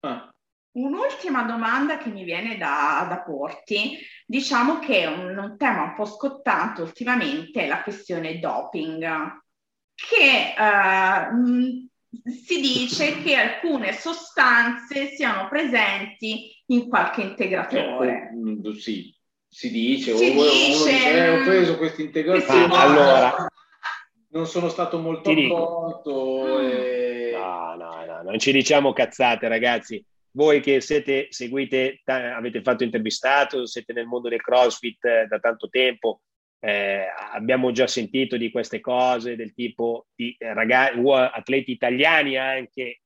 Ah. 0.00 0.32
Un'ultima 0.72 1.42
domanda 1.42 1.98
che 1.98 2.08
mi 2.08 2.24
viene 2.24 2.56
da, 2.56 3.06
da 3.08 3.22
porti, 3.22 3.98
diciamo 4.26 4.78
che 4.78 5.06
un, 5.06 5.36
un, 5.36 5.56
tema 5.56 5.82
un 5.82 5.94
po' 5.94 6.04
scottato 6.04 6.82
ultimamente 6.82 7.62
è 7.62 7.66
la 7.66 7.82
questione 7.82 8.38
doping, 8.38 9.04
che 9.94 10.54
uh, 10.56 11.88
si 12.30 12.60
dice 12.60 13.20
che 13.22 13.34
alcune 13.34 13.92
sostanze 13.92 15.08
siano 15.16 15.48
presenti 15.48 16.50
in 16.66 16.88
qualche 16.88 17.22
integratore. 17.22 18.30
Eh, 18.30 18.74
sì, 18.78 19.14
si 19.48 19.70
dice, 19.70 20.16
si 20.16 20.36
o, 20.36 20.42
dice, 20.42 20.90
dice 20.92 21.28
ho 21.28 21.44
preso 21.44 21.76
questo 21.78 22.02
integratore. 22.02 22.74
Allora, 22.74 23.48
non 24.30 24.46
sono 24.46 24.68
stato 24.68 24.98
molto 24.98 25.30
accorto. 25.30 26.60
E... 26.60 27.32
No, 27.34 27.74
no, 27.74 28.04
no, 28.04 28.22
non 28.22 28.38
ci 28.38 28.52
diciamo 28.52 28.92
cazzate, 28.92 29.48
ragazzi. 29.48 30.04
Voi 30.32 30.60
che 30.60 30.80
siete, 30.80 31.28
seguite, 31.30 32.00
avete 32.04 32.62
fatto 32.62 32.84
intervistato, 32.84 33.66
siete 33.66 33.92
nel 33.92 34.06
mondo 34.06 34.28
del 34.28 34.40
CrossFit 34.40 35.04
eh, 35.04 35.26
da 35.26 35.38
tanto 35.38 35.68
tempo, 35.68 36.20
eh, 36.60 37.06
abbiamo 37.32 37.70
già 37.70 37.86
sentito 37.86 38.36
di 38.36 38.50
queste 38.50 38.80
cose 38.80 39.36
del 39.36 39.54
tipo 39.54 40.06
di 40.14 40.34
eh, 40.38 40.52
ragazzi, 40.52 40.98
atleti 41.08 41.70
italiani 41.70 42.36
anche 42.36 43.00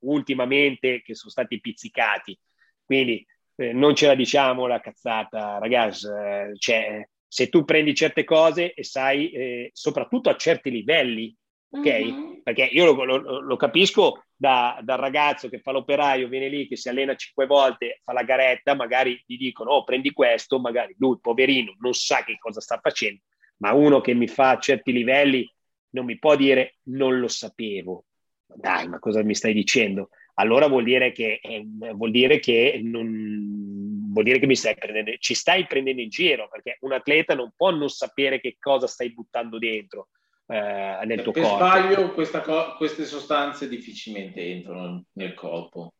ultimamente 0.00 1.02
che 1.02 1.14
sono 1.14 1.30
stati 1.30 1.60
pizzicati. 1.60 2.38
Quindi 2.84 3.24
eh, 3.56 3.72
non 3.72 3.94
ce 3.94 4.06
la 4.06 4.14
diciamo 4.14 4.66
la 4.66 4.80
cazzata, 4.80 5.58
ragazzi. 5.58 6.06
Eh, 6.06 6.52
cioè, 6.56 7.06
se 7.26 7.48
tu 7.48 7.64
prendi 7.64 7.94
certe 7.94 8.24
cose 8.24 8.72
e 8.74 8.84
sai, 8.84 9.30
eh, 9.30 9.70
soprattutto 9.72 10.30
a 10.30 10.36
certi 10.36 10.70
livelli, 10.70 11.34
ok? 11.72 11.86
Mm-hmm. 11.86 12.32
Perché 12.42 12.64
io 12.64 12.92
lo, 12.92 13.04
lo, 13.04 13.40
lo 13.40 13.56
capisco 13.56 14.24
da, 14.34 14.78
dal 14.82 14.98
ragazzo 14.98 15.48
che 15.48 15.60
fa 15.60 15.72
l'operaio, 15.72 16.28
viene 16.28 16.48
lì, 16.48 16.66
che 16.66 16.76
si 16.76 16.88
allena 16.88 17.14
cinque 17.14 17.46
volte, 17.46 18.00
fa 18.04 18.12
la 18.12 18.24
garetta, 18.24 18.74
magari 18.74 19.22
gli 19.26 19.36
dicono, 19.36 19.70
oh, 19.70 19.84
prendi 19.84 20.12
questo, 20.12 20.58
magari 20.58 20.94
lui, 20.98 21.18
poverino, 21.20 21.74
non 21.78 21.94
sa 21.94 22.24
che 22.24 22.36
cosa 22.38 22.60
sta 22.60 22.78
facendo, 22.82 23.20
ma 23.58 23.72
uno 23.72 24.00
che 24.00 24.14
mi 24.14 24.28
fa 24.28 24.50
a 24.50 24.58
certi 24.58 24.92
livelli 24.92 25.48
non 25.90 26.04
mi 26.04 26.18
può 26.18 26.36
dire 26.36 26.76
non 26.84 27.18
lo 27.18 27.28
sapevo. 27.28 28.04
Dai, 28.46 28.88
ma 28.88 28.98
cosa 28.98 29.22
mi 29.22 29.34
stai 29.34 29.54
dicendo? 29.54 30.10
Allora 30.34 30.66
vuol 30.66 30.84
dire 30.84 31.12
che, 31.12 31.40
eh, 31.42 31.64
vuol 31.94 32.10
dire 32.10 32.38
che 32.38 32.80
non, 32.82 34.10
vuol 34.10 34.24
dire 34.24 34.38
che 34.38 34.46
mi 34.46 34.56
stai 34.56 34.74
prendendo, 34.74 35.12
ci 35.18 35.34
stai 35.34 35.66
prendendo 35.66 36.02
in 36.02 36.08
giro, 36.08 36.48
perché 36.50 36.78
un 36.80 36.92
atleta 36.92 37.34
non 37.34 37.52
può 37.56 37.70
non 37.70 37.88
sapere 37.88 38.40
che 38.40 38.56
cosa 38.58 38.86
stai 38.86 39.12
buttando 39.12 39.58
dentro 39.58 40.08
eh, 40.46 41.00
nel 41.04 41.22
tuo 41.22 41.32
per 41.32 41.42
corpo. 41.42 41.58
Per 41.58 42.14
sbaglio 42.14 42.42
co- 42.42 42.74
queste 42.76 43.04
sostanze 43.04 43.68
difficilmente 43.68 44.40
entrano 44.40 45.04
nel 45.12 45.34
corpo. 45.34 45.94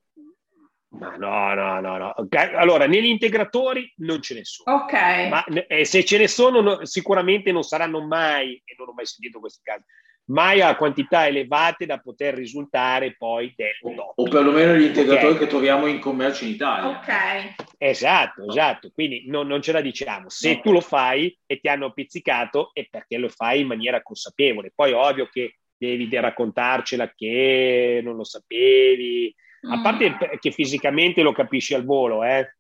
Ma 0.93 1.17
no, 1.17 1.55
no, 1.55 1.81
no, 1.81 1.97
no. 1.97 2.15
Allora, 2.57 2.87
negli 2.87 3.07
integratori 3.07 3.91
non 3.99 4.21
ce 4.21 4.35
ne 4.35 4.45
sono. 4.45 4.77
Ok. 4.77 4.93
Ma 5.29 5.45
eh, 5.45 5.85
se 5.87 6.05
ce 6.05 6.19
ne 6.19 6.29
sono, 6.29 6.61
no, 6.61 6.85
sicuramente 6.85 7.51
non 7.51 7.63
saranno 7.63 8.07
mai, 8.07 8.61
e 8.65 8.75
non 8.77 8.89
ho 8.89 8.93
mai 8.93 9.07
sentito 9.07 9.41
questi 9.41 9.63
casi, 9.63 9.85
mai 10.33 10.61
a 10.63 10.77
quantità 10.77 11.27
elevate 11.27 11.87
da 11.87 11.99
poter 11.99 12.35
risultare 12.35 13.15
poi 13.17 13.53
del 13.55 13.77
doping. 13.81 14.13
O 14.15 14.25
perlomeno 14.25 14.75
gli 14.75 14.85
integratori 14.85 15.35
okay. 15.35 15.39
che 15.39 15.47
troviamo 15.47 15.87
in 15.87 15.99
commercio 16.01 16.45
in 16.45 16.51
Italia. 16.51 16.99
Ok. 16.99 17.55
Esatto, 17.79 18.49
esatto. 18.49 18.91
Quindi 18.93 19.25
non, 19.27 19.47
non 19.47 19.61
ce 19.61 19.73
la 19.73 19.81
diciamo. 19.81 20.29
Se 20.29 20.55
no. 20.55 20.61
tu 20.61 20.73
lo 20.73 20.81
fai 20.81 21.37
e 21.47 21.61
ti 21.61 21.69
hanno 21.69 21.93
pizzicato 21.93 22.71
è 22.73 22.87
perché 22.91 23.19
lo 23.19 23.29
fai 23.29 23.61
in 23.61 23.67
maniera 23.67 24.03
consapevole. 24.03 24.73
Poi 24.75 24.93
ovvio 24.93 25.29
che 25.31 25.59
devi 25.77 26.09
raccontarcela 26.11 27.13
che 27.15 28.01
non 28.03 28.17
lo 28.17 28.25
sapevi. 28.25 29.35
A 29.69 29.77
mm. 29.77 29.83
parte 29.83 30.39
che 30.41 30.51
fisicamente 30.51 31.23
lo 31.23 31.33
capisci 31.33 31.75
al 31.75 31.85
volo, 31.85 32.25
eh? 32.25 32.57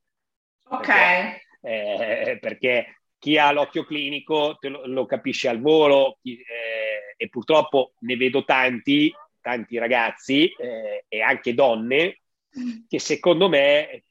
Ok. 0.68 0.86
Perché, 0.86 2.30
eh, 2.30 2.38
perché 2.38 2.96
chi 3.22 3.38
ha 3.38 3.52
l'occhio 3.52 3.84
clinico 3.84 4.58
lo, 4.60 4.82
lo, 4.86 5.06
capisce 5.06 5.48
al 5.48 5.60
volo 5.60 6.18
chi, 6.20 6.38
eh, 6.38 6.81
e 7.22 7.28
purtroppo 7.28 7.92
ne 8.00 8.16
vedo 8.16 8.44
tanti, 8.44 9.14
tanti 9.40 9.78
ragazzi 9.78 10.48
eh, 10.48 11.04
e 11.06 11.20
anche 11.20 11.54
donne 11.54 12.22
che 12.88 12.98
secondo 12.98 13.48
me 13.48 14.04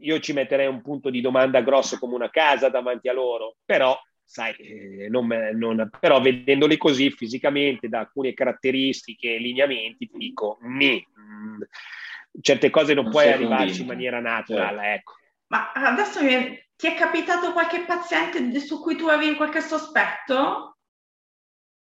io 0.00 0.18
ci 0.20 0.32
metterei 0.32 0.66
un 0.66 0.80
punto 0.80 1.10
di 1.10 1.20
domanda 1.20 1.60
grosso 1.60 1.98
come 1.98 2.14
una 2.14 2.30
casa 2.30 2.70
davanti 2.70 3.08
a 3.08 3.12
loro, 3.12 3.56
però 3.62 3.96
sai, 4.24 4.54
eh, 4.54 5.08
non, 5.10 5.26
non, 5.26 5.90
però 6.00 6.18
vedendoli 6.20 6.78
così 6.78 7.10
fisicamente 7.10 7.88
da 7.88 8.00
alcune 8.00 8.32
caratteristiche 8.32 9.34
e 9.34 9.38
lineamenti 9.38 10.08
ti 10.08 10.16
dico, 10.16 10.56
mi, 10.62 10.94
mh, 10.96 12.40
certe 12.40 12.70
cose 12.70 12.94
non, 12.94 13.04
non 13.04 13.12
puoi 13.12 13.30
arrivarci 13.30 13.82
in 13.82 13.86
maniera 13.86 14.18
naturale, 14.18 14.82
certo. 14.82 14.94
ecco. 14.94 15.12
Ma 15.48 15.72
adesso 15.72 16.24
mi, 16.24 16.58
ti 16.74 16.86
è 16.86 16.94
capitato 16.94 17.52
qualche 17.52 17.80
paziente 17.80 18.58
su 18.60 18.80
cui 18.80 18.96
tu 18.96 19.08
avevi 19.08 19.36
qualche 19.36 19.60
sospetto? 19.60 20.75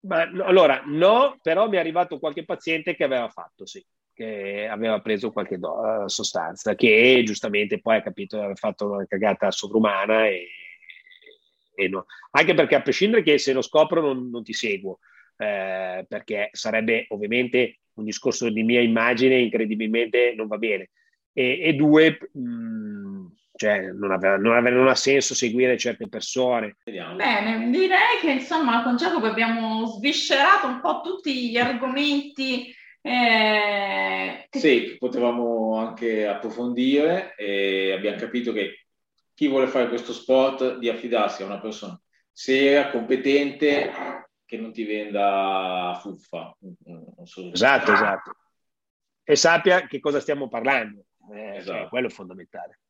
Beh, 0.05 0.29
allora, 0.43 0.83
no, 0.85 1.39
però 1.41 1.67
mi 1.67 1.77
è 1.77 1.79
arrivato 1.79 2.19
qualche 2.19 2.45
paziente 2.45 2.95
che 2.95 3.05
aveva 3.05 3.31
fatto, 3.31 3.65
sì, 3.65 3.83
che 4.13 4.69
aveva 4.69 5.01
preso 5.01 5.33
qualche 5.33 5.59
do, 5.59 5.79
uh, 5.79 6.09
sostanza, 6.09 6.75
che 6.75 7.23
giustamente 7.25 7.81
poi 7.81 7.97
ha 7.97 8.03
capito 8.03 8.37
aveva 8.37 8.55
fatto 8.55 8.91
una 8.91 9.07
cagata 9.07 9.51
sovrumana 9.51 10.27
e, 10.27 10.47
e 11.75 11.89
no. 11.89 12.05
Anche 12.33 12.53
perché 12.53 12.75
a 12.75 12.83
prescindere 12.83 13.23
che 13.23 13.39
se 13.39 13.55
lo 13.55 13.63
scopro 13.63 14.03
non, 14.03 14.29
non 14.29 14.43
ti 14.45 14.53
seguo, 14.53 14.99
eh, 15.39 16.05
perché 16.07 16.51
sarebbe 16.53 17.07
ovviamente 17.09 17.79
un 17.95 18.05
discorso 18.05 18.51
di 18.51 18.63
mia 18.63 18.83
immagine 18.83 19.39
incredibilmente 19.39 20.35
non 20.37 20.49
va 20.49 20.59
bene. 20.59 20.91
E, 21.33 21.61
e 21.63 21.73
due, 21.73 22.19
mh, 22.31 22.41
mm, 22.41 23.27
cioè 23.57 23.93
non, 23.93 24.11
aveva, 24.11 24.37
non, 24.37 24.57
aveva, 24.57 24.77
non 24.77 24.89
ha 24.89 24.95
senso 24.95 25.35
seguire 25.35 25.79
certe 25.79 26.09
persone. 26.09 26.77
Bene, 26.85 27.71
direi 27.71 28.19
che 28.21 28.33
insomma 28.33 28.83
con 28.83 28.97
Giacomo 28.97 29.27
abbiamo 29.27 29.87
sviscerato 29.87 30.67
un 30.67 30.81
po' 30.81 31.01
tutti 31.03 31.51
gli 31.51 31.57
argomenti. 31.57 32.75
Eh... 33.01 34.49
Sì, 34.51 34.97
potevamo 34.99 35.77
anche 35.77 36.27
approfondire 36.27 37.35
e 37.37 37.93
abbiamo 37.93 38.17
capito 38.17 38.53
che 38.53 38.87
chi 39.35 39.47
vuole 39.47 39.67
fare 39.67 39.89
questo 39.89 40.13
sport 40.13 40.79
di 40.79 40.89
affidarsi 40.89 41.43
a 41.43 41.47
una 41.47 41.61
persona 41.61 42.01
seria, 42.33 42.91
competente, 42.91 43.93
che 44.45 44.57
non 44.57 44.73
ti 44.73 44.85
venda 44.85 45.97
fuffa. 46.01 46.57
Esatto, 47.53 47.93
esatto. 47.93 48.37
E 49.23 49.37
sappia 49.37 49.87
che 49.87 50.01
cosa 50.01 50.19
stiamo 50.19 50.49
parlando. 50.49 51.05
Eh, 51.33 51.57
esatto. 51.57 51.89
quello 51.89 52.09
è 52.09 52.11
fondamentale. 52.11 52.81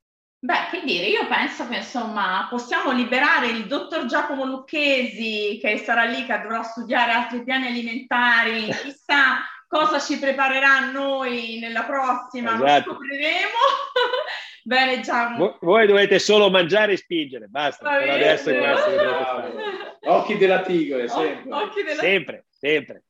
Beh, 0.45 0.69
che 0.71 0.83
dire, 0.85 1.07
io 1.07 1.27
penso 1.27 1.67
che 1.69 1.77
insomma 1.77 2.47
possiamo 2.51 2.93
liberare 2.93 3.47
il 3.47 3.65
dottor 3.65 4.05
Giacomo 4.05 4.45
Lucchesi 4.45 5.59
che 5.59 5.79
sarà 5.79 6.05
lì, 6.05 6.27
che 6.27 6.39
dovrà 6.43 6.63
studiare 6.63 7.13
altri 7.13 7.43
piani 7.43 7.69
alimentari, 7.69 8.67
chissà 8.83 9.41
cosa 9.67 9.99
ci 9.99 10.19
preparerà 10.19 10.77
a 10.77 10.91
noi 10.91 11.59
nella 11.61 11.85
prossima, 11.85 12.57
esatto. 12.57 12.91
lo 12.91 12.95
scopriremo. 12.97 13.59
Bene 14.65 15.01
Giacomo. 15.01 15.57
voi 15.63 15.87
dovete 15.87 16.19
solo 16.19 16.51
mangiare 16.51 16.93
e 16.93 16.97
spingere, 16.99 17.47
basta. 17.47 17.89
Per 17.97 18.11
adesso 18.11 18.51
è 18.51 18.59
questo 18.59 20.11
Occhi 20.13 20.37
della 20.37 20.61
tigre, 20.61 21.09
sempre. 21.09 21.55
Occhi 21.55 21.83
della... 21.83 22.03
Sempre, 22.03 22.45
sempre. 22.51 23.05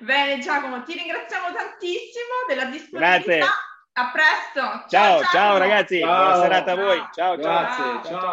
Bene 0.00 0.40
Giacomo, 0.40 0.82
ti 0.82 0.94
ringraziamo 0.94 1.52
tantissimo 1.52 2.44
della 2.48 2.64
disponibilità. 2.64 3.22
Grazie. 3.22 3.70
A 3.94 4.10
presto. 4.10 4.88
Ciao, 4.88 5.20
ciao, 5.20 5.30
ciao 5.30 5.58
ragazzi. 5.58 6.00
Ciao. 6.00 6.16
Buona 6.16 6.42
serata 6.42 6.72
a 6.72 6.76
voi. 6.76 7.08
Ciao, 7.12 7.36
Grazie. 7.36 7.84
ciao. 7.84 8.20
ciao. 8.20 8.32